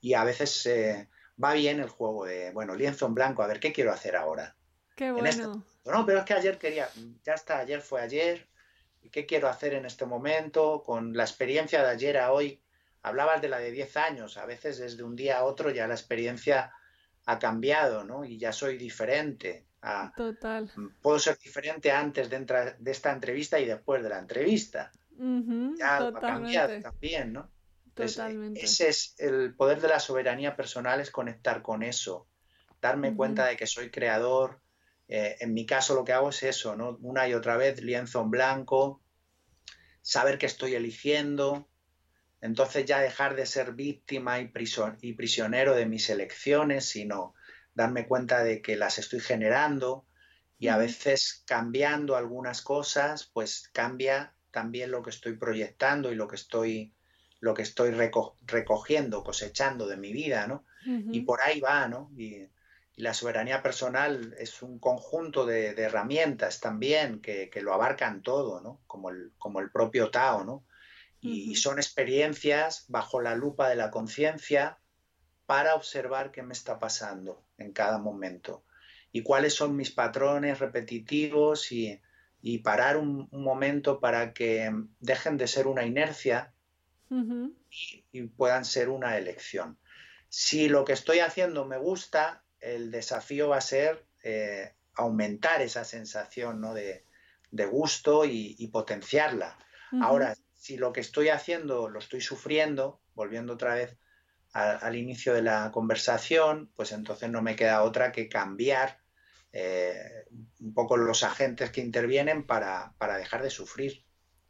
[0.00, 1.08] Y a veces eh,
[1.42, 4.54] va bien el juego de, bueno, lienzo en blanco, a ver, ¿qué quiero hacer ahora?
[4.96, 5.64] Qué bueno.
[5.84, 6.88] no, pero es que ayer quería,
[7.24, 8.48] ya está, ayer fue ayer,
[9.10, 10.82] ¿qué quiero hacer en este momento?
[10.84, 12.60] Con la experiencia de ayer a hoy,
[13.02, 15.94] hablabas de la de 10 años, a veces desde un día a otro ya la
[15.94, 16.72] experiencia
[17.26, 18.24] ha cambiado, ¿no?
[18.24, 19.66] Y ya soy diferente.
[20.16, 20.70] Total.
[21.02, 22.38] Puedo ser diferente antes de,
[22.78, 24.90] de, esta entrevista y después de la entrevista.
[25.78, 27.50] ya ha cambiado también, ¿no?
[27.94, 28.64] Totalmente.
[28.64, 32.26] ese es el poder de la soberanía personal, es conectar con eso,
[32.80, 34.60] darme cuenta de que soy creador.
[35.06, 36.98] Eh, en mi caso lo que hago es eso, ¿no?
[37.02, 39.02] Una y otra vez, lienzo en blanco,
[40.02, 41.68] saber que estoy eligiendo,
[42.44, 47.34] entonces ya dejar de ser víctima y, prisionero de mis elecciones, sino
[47.72, 50.06] darme cuenta de que las estoy generando
[50.58, 56.28] y a veces cambiando algunas cosas, pues cambia también lo que estoy proyectando y lo
[56.28, 56.94] que estoy,
[57.40, 57.90] lo que estoy
[58.46, 60.64] recogiendo, cosechando de mi vida, ¿no?
[60.86, 62.10] Y por ahí va, ¿no?
[62.16, 62.48] Y,
[62.96, 68.82] la soberanía personal es un conjunto de, herramientas también que, lo abarcan todo, ¿no?
[68.86, 70.64] Como el, como el propio Tao, ¿no?
[71.26, 74.78] y son experiencias bajo la lupa de la conciencia
[75.46, 78.62] para observar qué me está pasando en cada momento
[79.12, 82.00] y cuáles son mis patrones repetitivos y,
[82.62, 84.70] parar un, momento para que
[85.00, 86.52] dejen de ser una inercia
[87.10, 89.78] y, puedan ser una elección.
[90.28, 95.84] Si lo que estoy haciendo me gusta, el desafío va a ser eh, aumentar esa
[95.84, 99.58] sensación de, gusto y, potenciarla.
[100.00, 103.96] Ahora, si lo que estoy haciendo lo estoy sufriendo, volviendo otra vez
[104.52, 109.00] al inicio de la conversación, pues entonces no me queda otra que cambiar
[109.52, 110.26] eh,
[110.60, 114.04] un poco los agentes que intervienen para, para dejar de sufrir.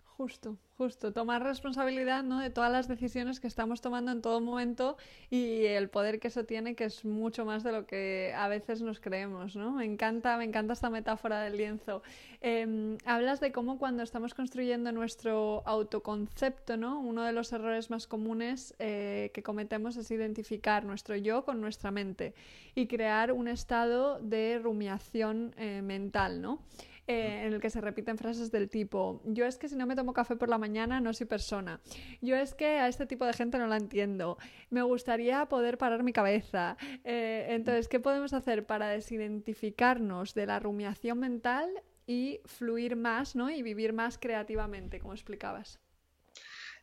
[0.04, 1.12] Justo, justo.
[1.12, 2.40] Tomar responsabilidad ¿no?
[2.40, 4.96] de todas las decisiones que estamos tomando en todo momento
[5.30, 8.82] y el poder que eso tiene, que es mucho más de lo que a veces
[8.82, 9.56] nos creemos.
[9.56, 9.72] ¿no?
[9.72, 12.02] Me encanta, me encanta esta metáfora del lienzo.
[12.40, 17.00] Em, hablas de cómo cuando estamos construyendo nuestro autoconcepto, ¿no?
[17.00, 21.90] uno de los errores más comunes eh, que cometemos es identificar nuestro yo con nuestra
[21.90, 22.34] mente
[22.74, 26.42] y crear un estado de rumiación eh, mental.
[26.42, 26.60] ¿no?
[27.06, 29.94] Eh, en el que se repiten frases del tipo, yo es que si no me
[29.94, 31.82] tomo café por la mañana no soy persona,
[32.22, 34.38] yo es que a este tipo de gente no la entiendo,
[34.70, 36.78] me gustaría poder parar mi cabeza.
[37.04, 41.68] Eh, entonces, ¿qué podemos hacer para desidentificarnos de la rumiación mental
[42.06, 43.50] y fluir más ¿no?
[43.50, 45.80] y vivir más creativamente, como explicabas?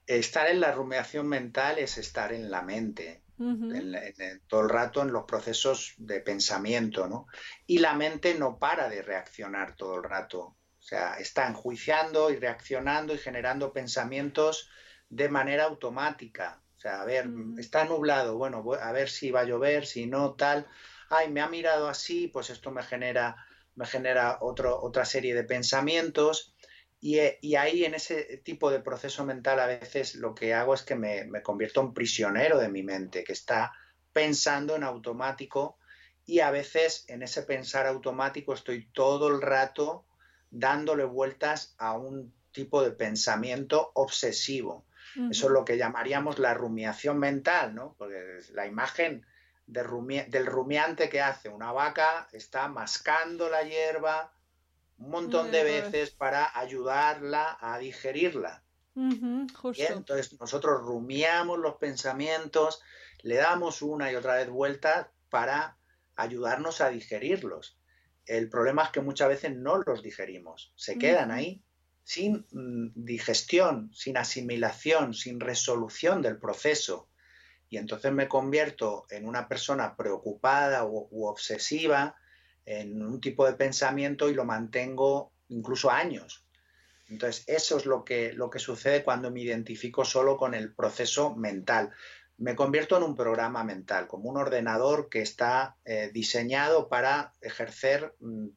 [0.06, 3.21] Estar en la rumiación mental es estar en la mente
[4.48, 7.28] todo el rato en los procesos de pensamiento, ¿no?
[7.66, 10.40] Y la mente no para de reaccionar todo el rato.
[10.40, 14.70] O sea, está enjuiciando y reaccionando y generando pensamientos
[15.10, 16.62] de manera automática.
[16.78, 17.30] O sea, a ver,
[17.60, 20.68] está nublado, bueno, a ver si va a llover, si no, tal.
[21.10, 23.36] Ay, me ha mirado así, pues esto me genera,
[23.76, 26.51] me genera otro, otra serie de pensamientos
[27.02, 30.84] eh, y, ahí en ese tipo de proceso mental a veces lo que hago es
[30.84, 33.74] que me, convierto en prisionero de mi mente, que está
[34.14, 35.78] pensando en automático
[36.26, 40.06] y a veces en ese pensar automático estoy todo el rato
[40.52, 44.86] dándole vueltas a un tipo de pensamiento obsesivo.
[45.30, 47.96] Eso es lo que llamaríamos la rumiación mental, ¿no?
[47.98, 49.26] Porque la imagen
[49.66, 54.34] del rumiante que hace una vaca está mascando la hierba,
[55.02, 58.64] un montón de veces para ayudarla a digerirla.
[59.84, 62.82] entonces nosotros rumiamos los pensamientos,
[63.24, 65.78] le damos una y otra vez vuelta para
[66.16, 67.78] ayudarnos a digerirlos.
[68.26, 71.64] El problema es que muchas veces no los digerimos, se quedan ahí
[72.04, 77.10] sin mm, digestión, sin asimilación, sin resolución del proceso.
[77.70, 82.21] Y entonces me convierto en una persona preocupada u obsesiva
[82.66, 86.46] en un tipo de pensamiento y lo mantengo incluso años.
[87.10, 91.36] Entonces, eso es lo que, lo que sucede cuando me identifico solo con el proceso
[91.36, 91.92] mental.
[92.38, 98.16] Me convierto en un programa mental, como un ordenador que está eh, diseñado para ejercer
[98.20, 98.48] mm,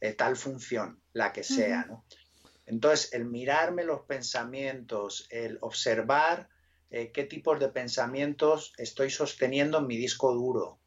[0.00, 1.86] eh, tal función, la que sea.
[2.66, 6.48] Entonces, el mirarme los pensamientos, el observar
[6.90, 10.79] eh, qué tipos de pensamientos estoy sosteniendo en mi disco duro,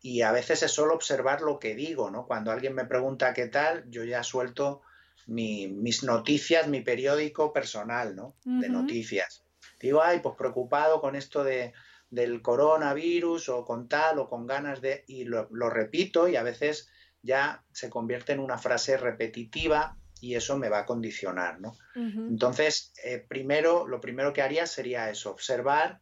[0.00, 2.26] y a veces es solo observar lo que digo, ¿no?
[2.26, 4.82] Cuando alguien me pregunta qué tal, yo ya suelto
[5.26, 8.34] mis noticias, mi periódico personal, ¿no?
[8.44, 9.44] De noticias.
[9.80, 11.74] Digo, ay, pues preocupado con esto de,
[12.10, 15.04] del coronavirus o con tal o con ganas de...
[15.06, 16.88] Y lo, repito y a veces
[17.22, 21.76] ya se convierte en una frase repetitiva y eso me va a condicionar, ¿no?
[21.94, 26.00] Entonces, eh, primero, lo primero que haría sería eso, observar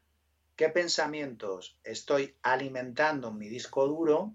[0.56, 4.34] qué pensamientos estoy alimentando en mi disco duro,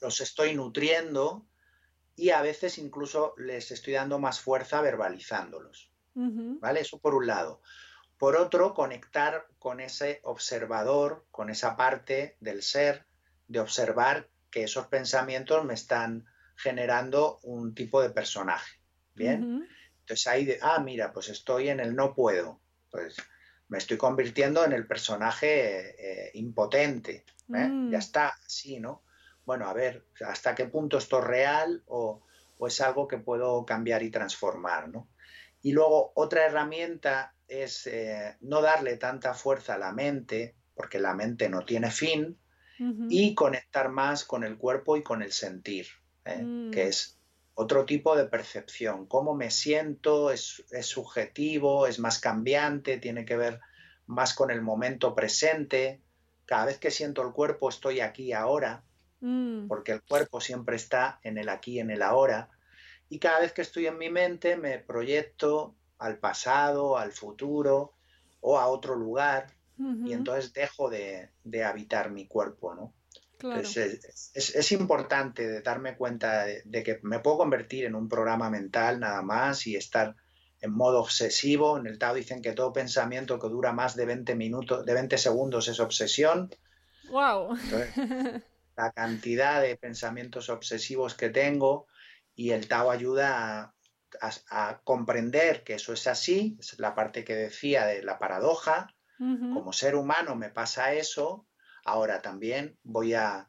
[0.00, 1.46] los estoy nutriendo
[2.16, 5.90] y a veces incluso les estoy dando más fuerza verbalizándolos.
[6.14, 6.80] ¿Vale?
[6.80, 7.62] Eso por un lado.
[8.18, 13.06] Por otro, conectar con ese observador, con esa parte del ser,
[13.48, 18.78] de observar que esos pensamientos me están generando un tipo de personaje.
[19.14, 19.68] ¿Bien?
[20.00, 22.60] Entonces ahí de, ah, mira, pues estoy en el no puedo.
[22.90, 23.16] Pues
[23.72, 27.24] me estoy convirtiendo en el personaje eh, impotente.
[27.54, 27.68] ¿eh?
[27.68, 27.90] Mm.
[27.90, 29.02] Ya está, sí, ¿no?
[29.46, 32.22] Bueno, a ver, ¿hasta qué punto esto es real o,
[32.68, 35.08] es algo que puedo cambiar y transformar, ¿no?
[35.62, 41.14] Y luego otra herramienta es eh, no darle tanta fuerza a la mente, porque la
[41.14, 42.38] mente no tiene fin,
[43.08, 45.86] y conectar más con el cuerpo y con el sentir,
[46.24, 46.74] que mm.
[46.74, 47.21] es
[47.54, 49.06] otro tipo de percepción.
[49.06, 53.60] Cómo me siento es, subjetivo, es más cambiante, tiene que ver
[54.06, 56.00] más con el momento presente.
[56.46, 58.84] Cada vez que siento el cuerpo estoy aquí ahora,
[59.20, 59.68] mm.
[59.68, 62.48] porque el cuerpo siempre está en el aquí, en el ahora.
[63.08, 67.94] Y cada vez que estoy en mi mente me proyecto al pasado, al futuro
[68.40, 69.54] o a otro lugar
[70.04, 71.30] y entonces dejo de,
[71.64, 72.92] habitar mi cuerpo, ¿no?
[74.34, 79.66] Es, importante darme cuenta de, que me puedo convertir en un programa mental nada más
[79.66, 80.16] y estar
[80.60, 81.78] en modo obsesivo.
[81.78, 85.18] En el Tao dicen que todo pensamiento que dura más de 20 minutos, de 20
[85.18, 86.54] segundos es obsesión.
[87.10, 87.56] Wow.
[88.76, 91.86] la cantidad de pensamientos obsesivos que tengo
[92.34, 93.74] y el Tao ayuda
[94.50, 99.72] a, comprender que eso es así, es la parte que decía de la paradoja, como
[99.72, 101.46] ser humano me pasa eso,
[101.84, 103.48] ahora también voy a,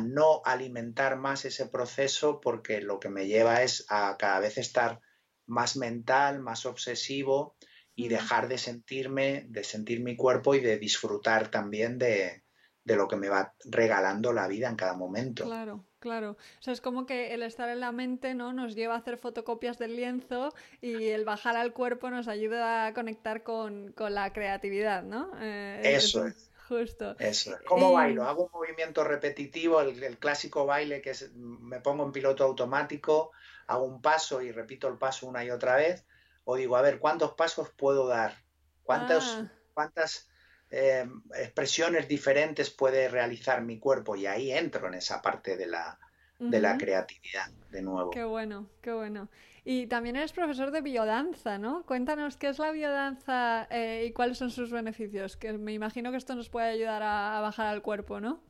[0.00, 5.00] no alimentar más ese proceso porque lo que me lleva es a cada vez estar
[5.46, 7.56] más mental, más obsesivo
[7.94, 12.42] y dejar de sentirme, de sentir mi cuerpo y de disfrutar también de,
[12.86, 15.44] de lo que me va regalando la vida en cada momento.
[15.44, 16.32] Claro, claro.
[16.32, 18.52] O sea, es como que el estar en la mente ¿no?
[18.52, 22.94] nos lleva a hacer fotocopias del lienzo y el bajar al cuerpo nos ayuda a
[22.94, 25.32] conectar con, la creatividad, ¿no?
[25.40, 26.52] Eh, eso es.
[26.68, 27.16] Justo.
[27.18, 27.56] Eso.
[27.66, 28.24] ¿Cómo bailo?
[28.24, 33.30] Hago un movimiento repetitivo, el, clásico baile que es, me pongo en piloto automático,
[33.66, 36.04] hago un paso y repito el paso una y otra vez,
[36.44, 38.42] o digo, a ver, ¿cuántos pasos puedo dar?
[38.82, 39.52] ¿Cuántos, ah.
[39.74, 40.28] ¿Cuántas
[40.70, 45.98] eh, expresiones diferentes puede realizar mi cuerpo y ahí entro en esa parte de la,
[46.38, 48.10] de la creatividad de nuevo.
[48.10, 49.28] Qué bueno, qué bueno.
[49.68, 51.84] Y también eres profesor de biodanza, ¿no?
[51.86, 56.18] Cuéntanos qué es la biodanza eh, y cuáles son sus beneficios, que me imagino que
[56.18, 58.40] esto nos puede ayudar a, bajar al cuerpo, ¿no?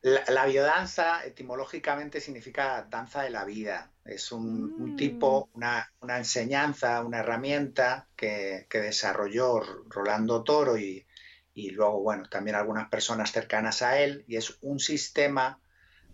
[0.00, 3.90] La, biodanza etimológicamente significa danza de la vida.
[4.06, 4.96] Es un, mm.
[4.96, 9.60] tipo, una, enseñanza, una herramienta que, que desarrolló
[9.90, 11.04] Rolando Toro y,
[11.52, 15.60] y luego, bueno, también algunas personas cercanas a él, y es un sistema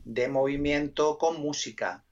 [0.05, 2.03] de movimiento con música.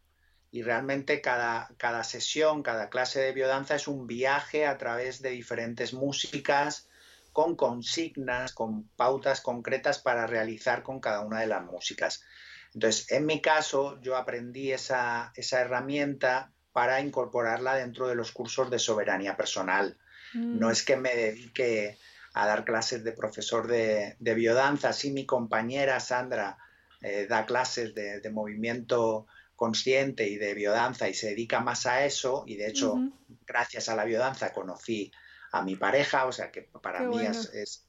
[0.57, 5.29] Y realmente cada, cada sesión, cada clase de biodanza es un viaje a través de
[5.29, 6.89] diferentes músicas,
[7.35, 12.25] con consignas, con pautas concretas para realizar con cada una de las músicas.
[12.73, 18.71] Entonces, en mi caso, yo aprendí esa, esa herramienta para incorporarla dentro de los cursos
[18.71, 19.99] de soberanía personal.
[20.33, 20.71] No mm.
[20.71, 21.99] es que me dedique
[22.33, 24.95] a dar clases de profesor de, biodanza.
[24.95, 26.57] Sí, mi compañera Sandra
[27.03, 29.27] eh, da clases de, movimiento
[29.57, 32.97] consciente y de biodanza y se dedica más a eso y de hecho
[33.47, 35.11] gracias a la biodanza conocí
[35.53, 37.89] a mi pareja, o sea que para mí es,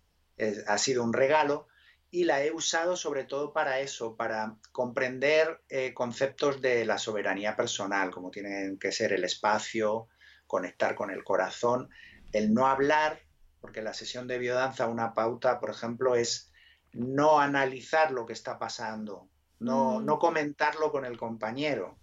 [0.68, 1.68] ha sido un regalo
[2.09, 7.55] y la he usado sobre todo para eso, para comprender eh, conceptos de la soberanía
[7.57, 10.07] personal, como tienen que ser el espacio,
[10.47, 11.89] conectar con el corazón,
[12.32, 13.28] el no hablar
[13.59, 16.51] porque la sesión de biodanza, una pauta, por ejemplo, es
[16.93, 20.05] no analizar lo que está pasando, no, mm.
[20.05, 21.97] no comentarlo con el compañero,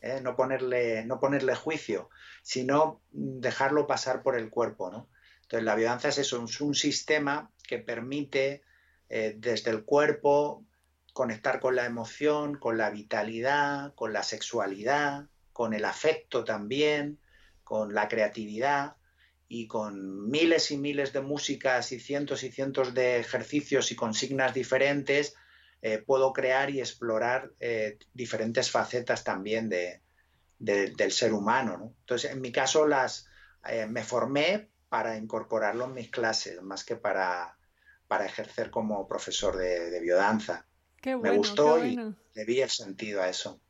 [0.00, 0.20] ¿eh?
[0.22, 2.10] no, ponerle, no ponerle juicio,
[2.42, 4.90] sino dejarlo pasar por el cuerpo.
[4.90, 5.08] ¿no?
[5.42, 8.62] Entonces, la biodanza es eso, es un sistema que permite
[9.08, 10.64] eh, desde el cuerpo
[11.12, 17.18] conectar con la emoción, con la vitalidad, con la sexualidad, con el afecto también,
[17.64, 18.96] con la creatividad
[19.48, 24.54] y con miles y miles de músicas y cientos y cientos de ejercicios y consignas
[24.54, 25.36] diferentes,
[25.82, 30.00] eh, puedo crear y explorar eh, diferentes facetas también de,
[30.60, 31.94] del ser humano.
[32.00, 33.26] Entonces, en mi caso, las,
[33.68, 37.58] eh, me formé para incorporarlo en mis clases, más que para,
[38.06, 40.66] para ejercer como profesor de, biodanza.
[41.04, 43.60] me gustó y le vi el sentido a eso.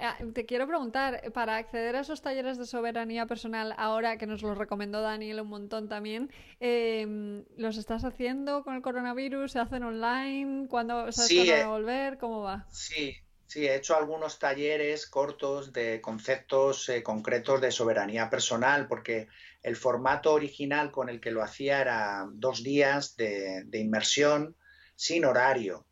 [0.00, 4.42] Ah, te quiero preguntar, para acceder a esos talleres de soberanía personal, ahora que nos
[4.42, 6.30] los recomendó Daniel un montón también,
[6.60, 9.52] em, ¿los estás haciendo con el coronavirus?
[9.52, 10.68] ¿Se hacen online?
[10.68, 12.18] ¿Cuándo sabes sí, a eh, volver?
[12.18, 12.66] ¿Cómo va?
[12.70, 13.16] Sí,
[13.46, 19.28] sí, he hecho algunos talleres cortos de conceptos eh, concretos de soberanía personal, porque
[19.62, 24.56] el formato original con el que lo hacía era dos días de, inmersión
[24.94, 25.86] sin horario.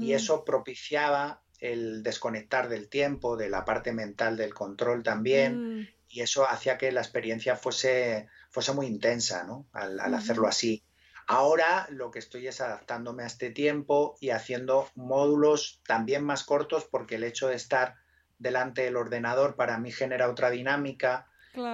[0.00, 5.88] Y eso propiciaba el desconectar del tiempo, de la parte mental del control también, mm.
[6.08, 9.66] y eso hacía que la experiencia fuese, fuese muy intensa, ¿no?
[9.72, 10.84] Al, hacerlo así.
[11.26, 16.86] Ahora lo que estoy es adaptándome a este tiempo y haciendo módulos también más cortos
[16.86, 17.96] porque el hecho de estar
[18.38, 21.26] delante del ordenador para mí genera otra dinámica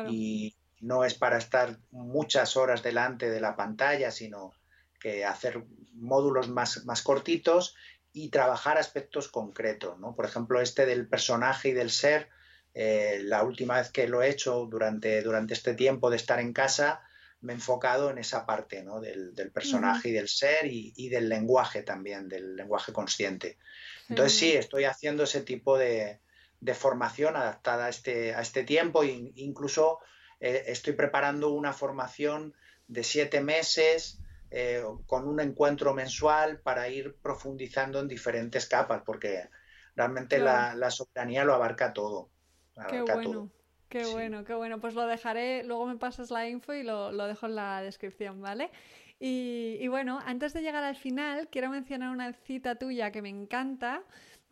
[0.09, 4.53] y no es para estar muchas horas delante de la pantalla, sino
[4.99, 7.77] que hacer módulos más, más cortitos
[8.15, 10.15] y trabajar aspectos concretos, ¿no?
[10.15, 12.29] Por ejemplo, este del personaje y del ser,
[12.73, 16.53] eh, la última vez que lo he hecho durante, durante este tiempo de estar en
[16.53, 17.03] casa,
[17.41, 19.01] me he enfocado en esa parte ¿no?
[19.01, 23.59] del, personaje y del ser y, del lenguaje también, del lenguaje consciente.
[24.09, 26.21] Entonces sí, estoy haciendo ese tipo de,
[26.73, 29.99] formación adaptada a este, a este tiempo e incluso
[30.41, 32.55] eh, estoy preparando una formación
[32.87, 34.21] de siete meses
[34.57, 39.49] eh, con un encuentro mensual para ir profundizando en diferentes capas, porque
[39.97, 42.31] realmente la, la, soberanía lo abarca todo.
[42.89, 43.51] Qué bueno.
[43.89, 44.81] Qué bueno, qué bueno.
[44.81, 48.71] Pues lo dejaré, luego me pasas la info y lo, dejo en la descripción, ¿vale?
[49.19, 54.05] Y, bueno, antes de llegar al final, quiero mencionar una cita tuya que me encanta,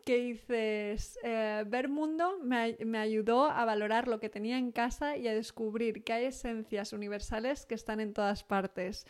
[0.05, 5.15] que dices, eh, ver mundo me, me, ayudó a valorar lo que tenía en casa
[5.15, 9.05] y a descubrir que hay esencias universales que están en todas partes.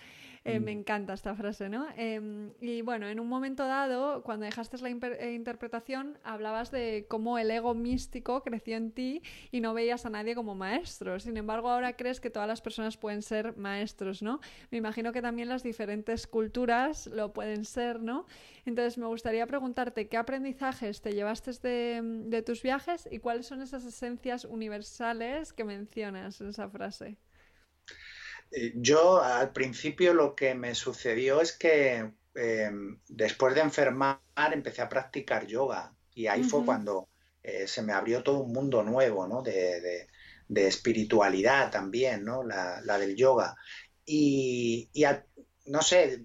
[0.46, 0.80] Eh, me mm.
[0.80, 1.88] encanta esta frase, ¿no?
[1.96, 7.38] Em, y bueno, en un momento dado, cuando dejaste la eh, interpretación, hablabas de cómo
[7.38, 9.22] el ego místico creció en ti
[9.52, 11.18] y no veías a nadie como maestro.
[11.22, 14.42] Sin embargo, ahora crees que todas las personas pueden ser maestros, ¿no?
[14.70, 18.26] Me imagino que también las diferentes culturas lo pueden ser, ¿no?
[18.66, 23.62] Entonces, me gustaría preguntarte qué aprendizajes te llevaste de, de tus viajes y cuáles son
[23.62, 27.18] esas esencias universales que mencionas en esa frase.
[28.54, 34.20] Eh, yo al principio lo que me sucedió es que em, después de enfermar
[34.52, 37.10] empecé a practicar yoga y ahí fue cuando
[37.42, 39.42] eh, se me abrió todo un mundo nuevo, ¿no?
[39.42, 40.08] De,
[40.56, 42.44] espiritualidad también, ¿no?
[42.44, 43.56] La, del yoga.
[44.06, 44.92] Y,
[45.66, 46.22] no sé,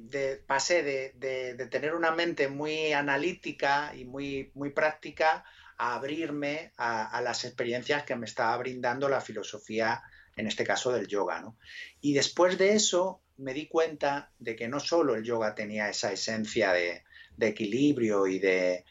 [0.46, 5.44] pasé de, tener una mente muy analítica y muy, muy práctica
[5.78, 10.02] a abrirme a, a las experiencias que me estaba brindando la filosofía
[10.38, 11.40] en este caso del yoga.
[11.40, 11.58] ¿no?
[12.00, 16.12] Y después de eso me di cuenta de que no solo el yoga tenía esa
[16.12, 17.04] esencia de,
[17.40, 18.84] equilibrio y de,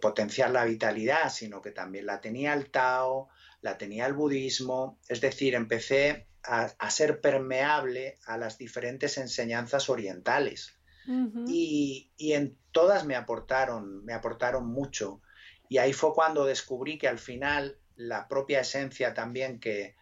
[0.00, 3.28] potenciar la vitalidad, sino que también la tenía el Tao,
[3.62, 10.74] la tenía el budismo, es decir, empecé a, ser permeable a las diferentes enseñanzas orientales.
[11.46, 15.22] y, y, en todas me aportaron, me aportaron mucho.
[15.68, 19.96] Y ahí fue cuando descubrí que al final la propia esencia también que,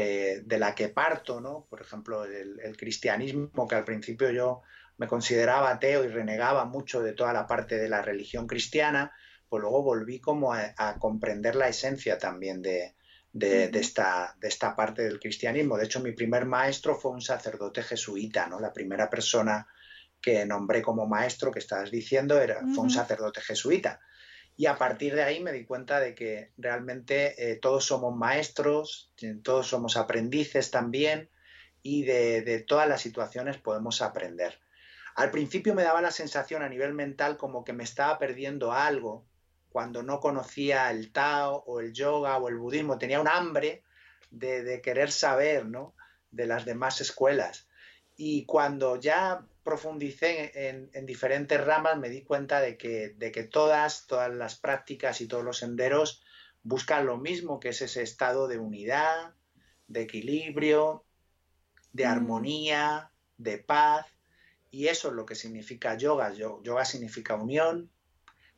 [0.00, 1.66] de la que parto, ¿no?
[1.68, 4.62] Por ejemplo, el, cristianismo, que al principio yo
[4.96, 9.12] me consideraba ateo y renegaba mucho de toda la parte de la religión cristiana,
[9.48, 12.94] pues luego volví como a, comprender la esencia también de,
[13.34, 15.76] esta, de esta parte del cristianismo.
[15.76, 18.60] De hecho, mi primer maestro fue un sacerdote jesuita, ¿no?
[18.60, 19.66] La primera persona
[20.22, 24.00] que nombré como maestro, que estabas diciendo, era, fue un sacerdote jesuita.
[24.56, 29.12] Y a partir de ahí me di cuenta de que realmente eh, todos somos maestros,
[29.42, 31.30] todos somos aprendices también
[31.82, 34.60] y de, todas las situaciones podemos aprender.
[35.14, 39.26] Al principio me daba la sensación a nivel mental como que me estaba perdiendo algo
[39.68, 42.98] cuando no conocía el Tao o el yoga o el budismo.
[42.98, 43.82] Tenía un hambre
[44.30, 45.94] de, de querer saber ¿no?
[46.30, 47.68] de las demás escuelas.
[48.16, 54.06] Y cuando ya profundicé en, diferentes ramas, me di cuenta de que, de que todas,
[54.06, 56.22] todas las prácticas y todos los senderos
[56.62, 59.34] buscan lo mismo, que es ese estado de unidad,
[59.86, 61.04] de equilibrio,
[61.92, 62.10] de mm.
[62.10, 64.06] armonía, de paz.
[64.70, 66.32] Y eso es lo que significa yoga.
[66.32, 67.90] Yoga significa unión,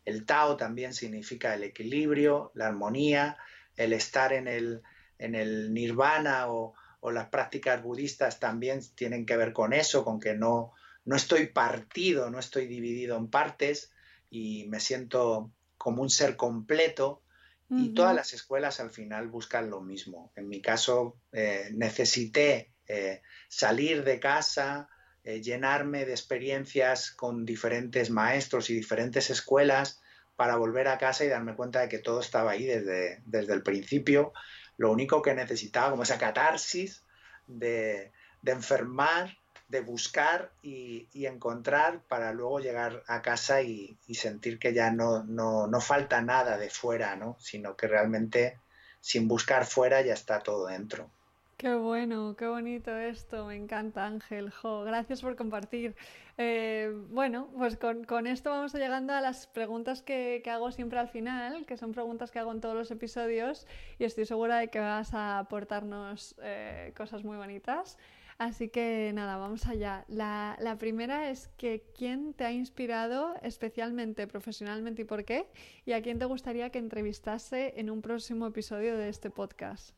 [0.05, 3.37] el Tao también significa el equilibrio, la armonía,
[3.77, 4.83] el estar en el,
[5.19, 10.21] en el nirvana o, o las prácticas budistas también tienen que ver con eso, con
[10.21, 10.73] que no,
[11.05, 13.93] no estoy partido, no estoy dividido en partes
[14.31, 17.23] y me siento como un ser completo
[17.71, 20.33] y todas las escuelas al final buscan lo mismo.
[20.37, 24.89] En mi caso eh, necesité eh, salir de casa,
[25.25, 30.01] eh, llenarme de experiencias con diferentes maestros y diferentes escuelas
[30.37, 33.63] para volver a casa y darme cuenta de que todo estaba ahí desde, desde el
[33.63, 34.33] principio.
[34.77, 37.05] Lo único que necesitaba, como esa catarsis
[37.47, 39.37] de, de enfermar
[39.69, 45.81] de buscar y, encontrar para luego llegar a casa y, sentir que ya no, no,
[45.81, 47.37] falta nada de fuera, ¿no?
[47.41, 48.59] sino que realmente
[49.01, 51.11] sin buscar fuera ya está todo dentro.
[51.57, 55.95] Qué bueno, qué bonito esto, me encanta Ángel, jo, gracias por compartir.
[56.37, 61.65] Eh, bueno, pues con, esto vamos llegando a las preguntas que, hago siempre al final,
[61.65, 63.69] que son preguntas que hago en todos los episodios
[64.01, 67.99] y estoy segura de que vas a aportarnos eh, cosas muy bonitas.
[68.39, 70.05] Así que nada, vamos allá.
[70.09, 75.49] La, primera es que ¿quién te ha inspirado especialmente profesionalmente y por qué?
[75.85, 79.91] ¿Y a quién te gustaría que entrevistase en un próximo episodio de este podcast?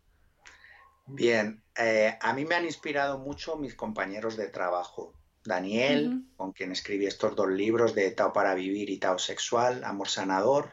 [1.07, 5.15] Bien, eh, a mí me han inspirado mucho mis compañeros de trabajo.
[5.47, 10.09] Daniel, con quien escribí estos dos libros de Tao para Vivir y Tao Sexual, Amor
[10.09, 10.73] Sanador,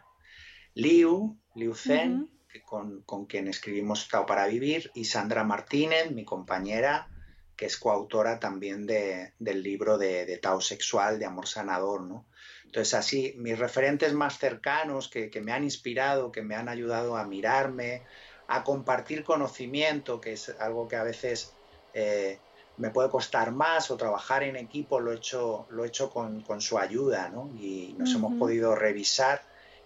[0.74, 2.30] Liu, Liu Zen,
[2.66, 7.08] con, quien escribimos Tao para Vivir, y Sandra Martínez, mi compañera,
[7.56, 12.26] que es coautora también del libro de, Tao Sexual, de Amor Sanador, ¿no?
[12.66, 17.26] Entonces, así, mis referentes más cercanos que, me han inspirado, que me han ayudado a
[17.26, 18.02] mirarme,
[18.48, 21.54] a compartir conocimiento, que es algo que a veces
[21.94, 22.40] eh,
[22.78, 26.44] me puede costar más, o trabajar en equipo, lo he hecho, lo he hecho con,
[26.60, 27.52] su ayuda, ¿no?
[27.60, 29.42] Y nos hemos podido revisar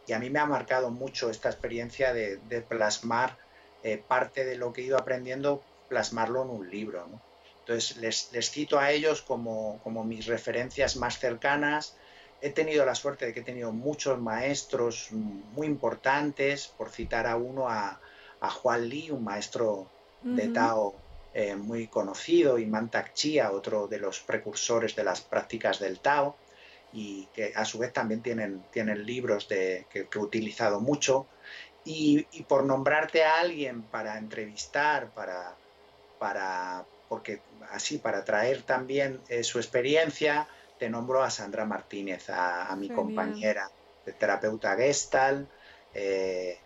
[0.08, 3.38] y a mí me ha marcado mucho esta experiencia de, plasmar
[3.84, 7.08] eh, parte de lo que he ido aprendiendo, plasmarlo en un libro.
[7.68, 7.98] Entonces
[8.32, 11.98] les, cito a ellos como, mis referencias más cercanas.
[12.42, 17.36] He tenido la suerte de que he tenido muchos maestros muy importantes, por citar a
[17.36, 18.00] uno, a,
[18.40, 19.90] Juan Li, un maestro
[20.22, 20.96] de Tao
[21.34, 26.38] eh, muy conocido, y Mantak Chia, otro de los precursores de las prácticas del Tao
[26.94, 31.28] y que a su vez también tienen, tienen libros de, que, he utilizado mucho.
[31.84, 35.56] Y, por nombrarte a alguien para entrevistar, para,
[36.20, 37.42] para, porque
[37.72, 40.48] así, para traer también eh, su experiencia,
[40.80, 43.70] te nombro a Sandra Martínez, a, mi compañera
[44.06, 45.48] de terapeuta Gestal.
[45.94, 46.58] Eh,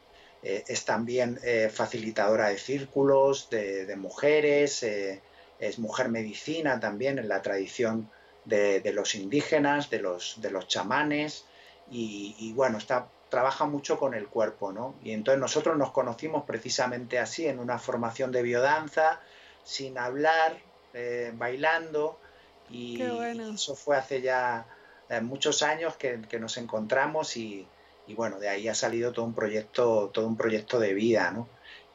[0.43, 1.39] eh, es también
[1.71, 8.09] facilitadora de círculos de, de mujeres, es mujer medicina también en la tradición
[8.45, 11.45] de, los indígenas, de los, de los chamanes,
[11.93, 14.95] y, bueno, está, trabaja mucho con el cuerpo, ¿no?
[15.03, 19.19] Y entonces nosotros nos conocimos precisamente así, en una formación de biodanza,
[19.63, 20.57] sin hablar,
[20.93, 22.19] eh, bailando,
[22.69, 24.65] y, eso fue hace ya
[25.09, 27.67] eh, muchos años que, nos encontramos y,
[28.07, 31.47] y, bueno, de ahí ha salido todo un proyecto, todo un proyecto de vida, ¿no?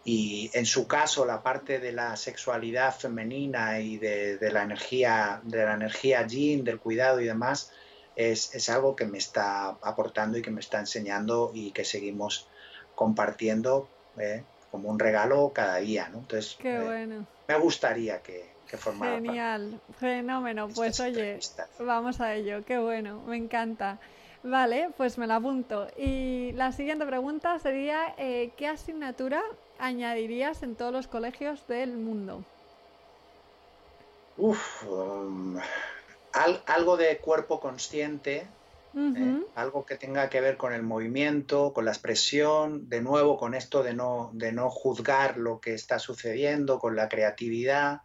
[0.06, 5.64] Y en su caso, la parte de la sexualidad femenina y de, la energía, de
[5.64, 7.72] la energía yin, del cuidado y demás,
[8.14, 12.46] es, algo que me está aportando y que me está enseñando y que seguimos
[12.94, 14.44] compartiendo ¿eh?
[14.70, 16.08] como un regalo cada día.
[16.08, 16.18] ¿no?
[16.18, 17.26] Entonces, Qué eh, bueno.
[17.48, 20.68] Me gustaría que, que formara Genial, fenómeno.
[20.68, 21.38] Pues oye,
[21.78, 22.64] vamos a ello.
[22.64, 23.98] Qué bueno, me encanta.
[24.42, 25.88] Vale, pues me la apunto.
[25.96, 29.42] Y la siguiente pregunta sería, eh, ¿qué asignatura
[29.78, 32.44] añadirías en todos los colegios del mundo?
[34.36, 35.58] Uf, um,
[36.66, 38.46] algo de cuerpo consciente,
[38.96, 39.44] ¿eh?
[39.54, 43.82] algo que tenga que ver con el movimiento, con la expresión, de nuevo con esto
[43.82, 48.02] de no, de no juzgar lo que está sucediendo, con la creatividad.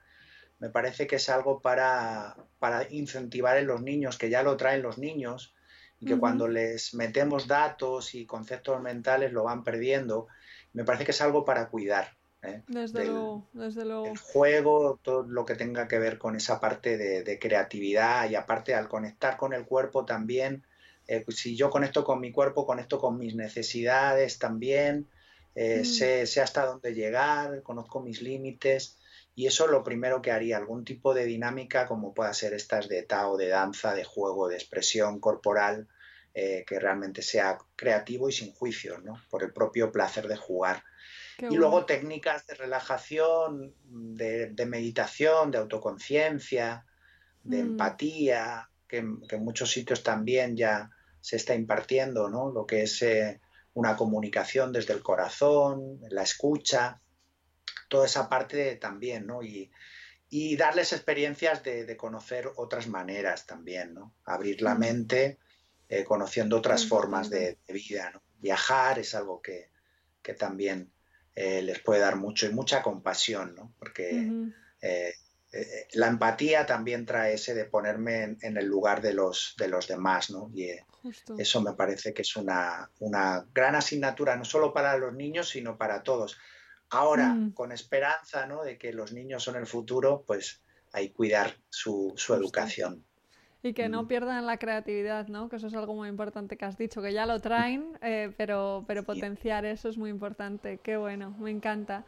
[0.59, 4.83] Me parece que es algo para, para incentivar en los niños, que ya lo traen
[4.83, 5.55] los niños,
[5.99, 10.27] y que cuando les metemos datos y conceptos mentales lo van perdiendo
[10.73, 12.15] me parece que es algo para cuidar.
[12.41, 12.63] ¿eh?
[12.67, 14.05] Desde, luego, desde luego.
[14.05, 18.73] El juego, todo lo que tenga que ver con esa parte de, creatividad y aparte
[18.73, 20.65] al conectar con el cuerpo también,
[21.11, 25.09] eh, si yo conecto con mi cuerpo, conecto con mis necesidades también,
[25.55, 25.85] eh, mm.
[25.85, 28.97] sé, sé, hasta dónde llegar, conozco mis límites
[29.35, 32.87] y eso es lo primero que haría, algún tipo de dinámica como pueda ser estas
[32.87, 35.89] de Tao, de danza, de juego, de expresión corporal,
[36.33, 39.21] eh, que realmente sea creativo y sin juicios, ¿no?
[39.29, 40.81] por el propio placer de jugar.
[41.39, 46.85] y luego técnicas de relajación, de, meditación, de autoconciencia,
[47.43, 47.67] de mm.
[47.71, 50.89] empatía, que, en muchos sitios también ya
[51.21, 52.51] se está impartiendo, ¿no?
[52.51, 53.39] lo que es eh,
[53.73, 56.99] una comunicación desde el corazón, la escucha,
[57.87, 59.43] toda esa parte también, ¿no?
[59.43, 59.71] Y,
[60.55, 64.15] darles experiencias de, conocer otras maneras también, ¿no?
[64.23, 64.79] Abrir la mm.
[64.79, 65.39] mente
[65.89, 68.21] eh, conociendo otras formas de, vida.
[68.39, 69.69] Viajar es algo que,
[70.39, 70.89] también
[71.35, 73.73] eh, les puede dar mucho y mucha compasión, ¿no?
[73.77, 74.29] porque
[74.81, 75.13] eh,
[75.93, 80.29] la empatía también trae ese de ponerme en, el lugar de los, de los demás,
[80.29, 80.49] ¿no?
[80.55, 80.69] y
[81.37, 82.89] eso me parece que es una,
[83.53, 86.37] gran asignatura, no solo para los niños, sino para todos.
[86.89, 87.53] Ahora, mm.
[87.53, 88.63] con esperanza ¿no?
[88.63, 90.61] de que los niños son el futuro, pues
[90.93, 93.05] hay que cuidar su, su educación.
[93.63, 94.07] Y que no mm.
[94.07, 95.47] pierdan la creatividad, ¿no?
[95.47, 98.83] Que eso es algo muy importante que has dicho, que ya lo traen, eh, pero,
[98.87, 100.79] pero potenciar eso es muy importante.
[100.79, 102.05] Qué bueno, me encanta.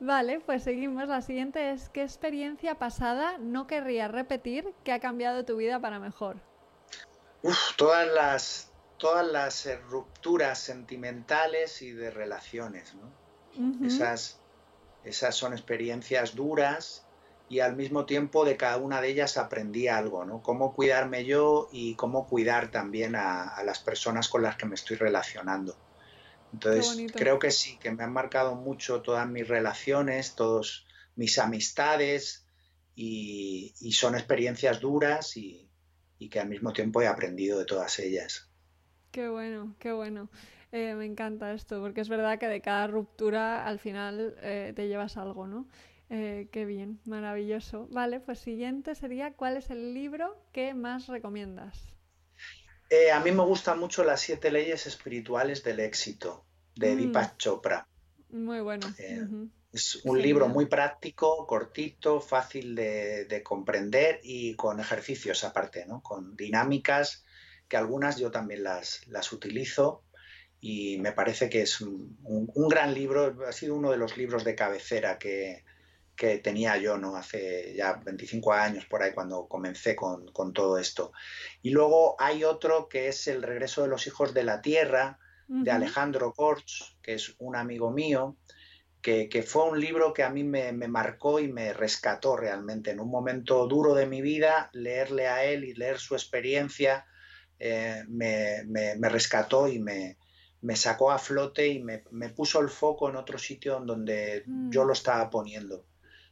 [0.00, 1.08] Vale, pues seguimos.
[1.08, 5.98] La siguiente es, ¿qué experiencia pasada no querrías repetir que ha cambiado tu vida para
[5.98, 6.36] mejor?
[7.44, 13.86] Uf, todas las, todas las rupturas sentimentales y de relaciones, ¿no?
[13.86, 14.40] esas,
[15.04, 17.06] esas son experiencias duras
[17.50, 20.42] y al mismo tiempo de cada una de ellas aprendí algo, ¿no?
[20.42, 24.96] Cómo cuidarme yo y cómo cuidar también a, las personas con las que me estoy
[24.96, 25.76] relacionando.
[26.54, 32.46] Entonces, creo que sí, que me han marcado mucho todas mis relaciones, todos mis amistades
[32.94, 35.68] y, son experiencias duras y,
[36.18, 38.48] que al mismo tiempo he aprendido de todas ellas.
[39.10, 40.28] Qué bueno, qué bueno.
[40.72, 44.88] Eh, me encanta esto, porque es verdad que de cada ruptura al final eh, te
[44.88, 45.68] llevas algo, ¿no?
[46.10, 47.86] Eh, qué bien, maravilloso.
[47.92, 51.80] Vale, pues siguiente sería, ¿cuál es el libro que más recomiendas?
[53.12, 56.44] a mí me gustan mucho las siete leyes espirituales del éxito,
[56.76, 56.98] de mm.
[56.98, 57.88] Deepak Chopra.
[58.30, 58.86] Muy bueno.
[59.74, 66.00] Es un libro muy práctico, cortito, fácil de, comprender y con ejercicios aparte, ¿no?
[66.00, 67.24] con dinámicas
[67.66, 70.04] que algunas yo también las, las utilizo
[70.60, 72.16] y me parece que es un,
[72.68, 75.64] gran libro, ha sido uno de los libros de cabecera que,
[76.14, 77.16] que tenía yo ¿no?
[77.16, 81.10] hace ya 25 años por ahí cuando comencé con, con, todo esto.
[81.62, 85.18] Y luego hay otro que es El regreso de los hijos de la tierra
[85.48, 88.36] de Alejandro Korch, que es un amigo mío
[89.04, 92.90] que, fue un libro que a mí me, marcó y me rescató realmente.
[92.90, 97.04] En un momento duro de mi vida, leerle a él y leer su experiencia
[97.58, 98.64] eh, me,
[99.02, 100.16] rescató y me,
[100.74, 101.98] sacó a flote y me,
[102.30, 104.86] puso el foco en otro sitio en donde yo mm.
[104.86, 105.84] lo estaba poniendo.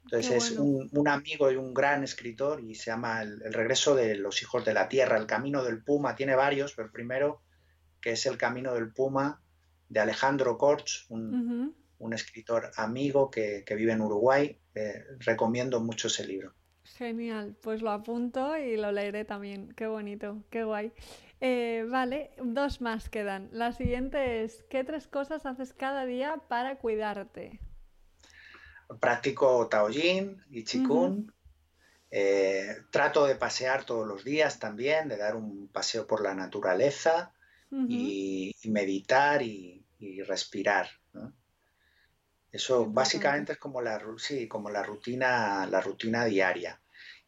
[0.05, 4.41] Entonces es un, amigo y un gran escritor y se llama el, regreso de los
[4.41, 6.17] hijos de la tierra, El camino del puma.
[6.17, 7.43] Tiene varios, pero el primero
[8.01, 9.43] que es El camino del puma
[9.91, 14.59] de Alejandro Korch, un, un escritor amigo que, vive en Uruguay.
[14.75, 16.53] Eh, recomiendo mucho ese libro.
[16.85, 19.73] Genial, pues lo apunto y lo leeré también.
[19.75, 20.93] Qué bonito, qué guay.
[21.41, 23.49] Eh, vale, dos más quedan.
[23.53, 27.61] La siguiente es, ¿qué tres cosas haces cada día para cuidarte?
[29.01, 31.33] Practico Taoyin y Qigong.
[32.11, 37.33] Eh, trato de pasear todos los días también, de dar un paseo por la naturaleza
[37.71, 40.89] y, meditar y, y respirar.
[42.53, 46.79] Eso básicamente es como la, sí, como la, rutina, la rutina diaria.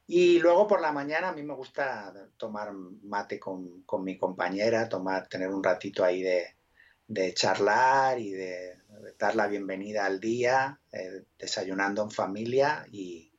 [0.07, 5.27] Y luego por la mañana a mí me gusta tomar mate con, mi compañera, tomar,
[5.27, 8.77] tener un ratito ahí de, charlar y de,
[9.18, 13.33] dar la bienvenida al día, eh, desayunando en familia y,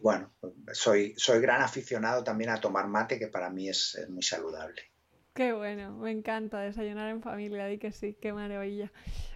[0.00, 0.34] bueno,
[0.72, 4.91] soy, soy gran aficionado también a tomar mate, que para mí es, es muy saludable.
[5.34, 8.92] Qué bueno, me encanta desayunar en familia, di que sí, qué maravilla.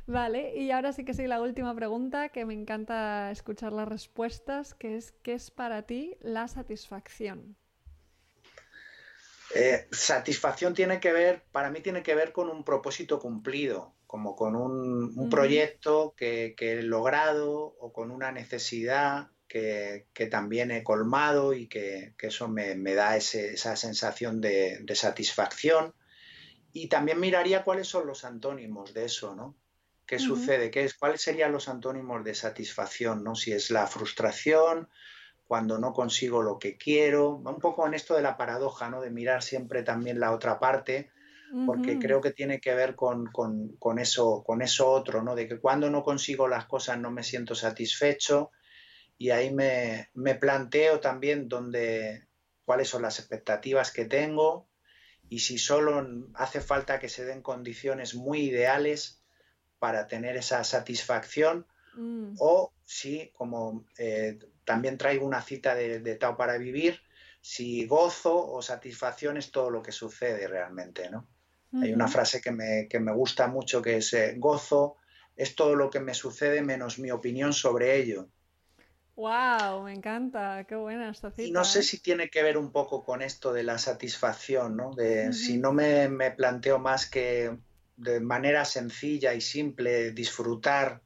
[0.07, 4.75] Vale, y ahora sí que sí, la última pregunta, que me encanta escuchar las respuestas,
[4.75, 7.57] que es, ¿qué es para ti la satisfacción?
[9.55, 14.37] Eh, satisfacción tiene que ver, para mí tiene que ver con un propósito cumplido, como
[14.37, 21.67] con un, proyecto que, he logrado o con una necesidad que, también he colmado y
[21.69, 25.95] que, eso me, da esa sensación de, satisfacción.
[26.73, 29.57] Y también miraría cuáles son los antónimos de eso, ¿no?
[30.07, 30.71] ¿Qué sucede?
[30.71, 33.25] ¿Qué es, ¿Cuáles serían los antónimos de satisfacción?
[33.25, 33.35] ¿no?
[33.35, 34.89] Si es la frustración,
[35.47, 39.01] cuando no consigo lo que quiero, un poco en esto de la paradoja, ¿no?
[39.01, 41.11] de mirar siempre también la otra parte,
[41.65, 43.31] porque creo que tiene que ver con,
[43.99, 45.35] eso, con eso otro, ¿no?
[45.35, 48.51] de que cuando no consigo las cosas no me siento satisfecho,
[49.19, 52.27] y ahí me, planteo también dónde,
[52.65, 54.69] cuáles son las expectativas que tengo
[55.29, 59.23] y si solo hace falta que se den condiciones muy ideales
[59.79, 62.35] para tener esa satisfacción mm.
[62.39, 67.01] o si, como eh, también traigo una cita de, Tao para vivir,
[67.41, 71.29] si gozo o satisfacción es todo lo que sucede realmente, ¿no?
[71.83, 74.97] Hay una frase que me, gusta mucho que es eh, gozo
[75.37, 78.29] es todo lo que me sucede menos mi opinión sobre ello.
[79.17, 79.85] ¡Wow!
[79.85, 81.43] Me encanta, qué buena esta cita.
[81.43, 81.83] Y no sé ¿eh?
[81.83, 84.95] si tiene que ver un poco con esto de la satisfacción, ¿no?
[84.95, 87.57] De si no me, planteo más que
[87.97, 91.01] de manera sencilla y simple disfrutar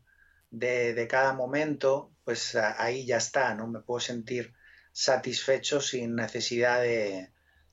[0.50, 3.68] de, cada momento, pues ahí ya está, ¿no?
[3.68, 4.54] Me puedo sentir
[4.92, 7.30] satisfecho sin necesidad de,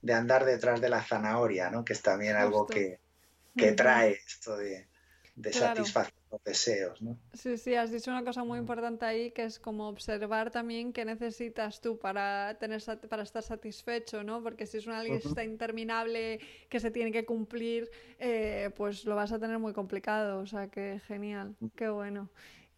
[0.08, 1.84] andar detrás de la zanahoria, ¿no?
[1.84, 3.00] Que es también algo que,
[3.76, 4.86] trae esto de,
[5.38, 7.16] de satisfacción los deseos, ¿no?
[7.32, 11.04] Sí, sí, has dicho una cosa muy importante ahí que es como observar también qué
[11.04, 14.42] necesitas tú para tener para estar satisfecho, ¿no?
[14.42, 19.32] Porque si es una lista interminable que se tiene que cumplir, eh, pues lo vas
[19.32, 20.40] a tener muy complicado.
[20.40, 22.28] O sea, que genial, qué bueno.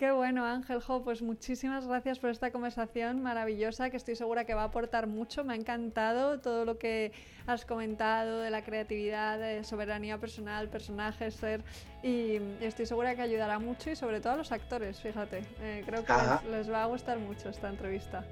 [0.01, 4.55] Qué bueno, Ángel Jo, pues muchísimas gracias por esta conversación maravillosa que estoy segura que
[4.55, 5.45] va a aportar mucho.
[5.45, 7.13] Me ha encantado todo lo que
[7.47, 11.63] has comentado de la creatividad, de soberanía personal, personajes, ser
[12.03, 15.45] y estoy segura que ayudará mucho y sobre todo a los actores, fíjate.
[15.61, 16.15] Eh, creo que
[16.51, 18.25] les, va a gustar mucho esta entrevista.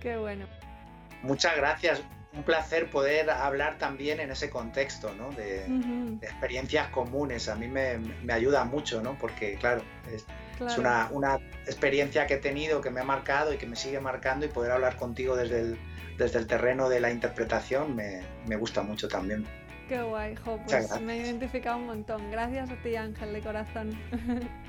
[0.00, 0.46] Qué bueno.
[1.22, 2.02] Muchas gracias.
[2.34, 5.30] Un placer poder hablar también en ese contexto, ¿no?
[5.32, 5.66] De,
[6.22, 7.48] experiencias comunes.
[7.48, 7.98] A mí me,
[8.32, 9.18] ayuda mucho, ¿no?
[9.18, 10.24] Porque, claro, es,
[10.66, 14.00] Es una, una, experiencia que he tenido, que me ha marcado y que me sigue
[14.00, 15.78] marcando y poder hablar contigo desde el,
[16.16, 19.46] desde el terreno de la interpretación me, me gusta mucho también.
[19.88, 22.30] Qué guay, jo, pues me he identificado un montón.
[22.30, 23.98] Gracias a ti, Ángel, de corazón.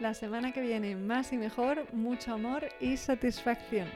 [0.00, 3.88] La semana que viene más y mejor, mucho amor y satisfacción.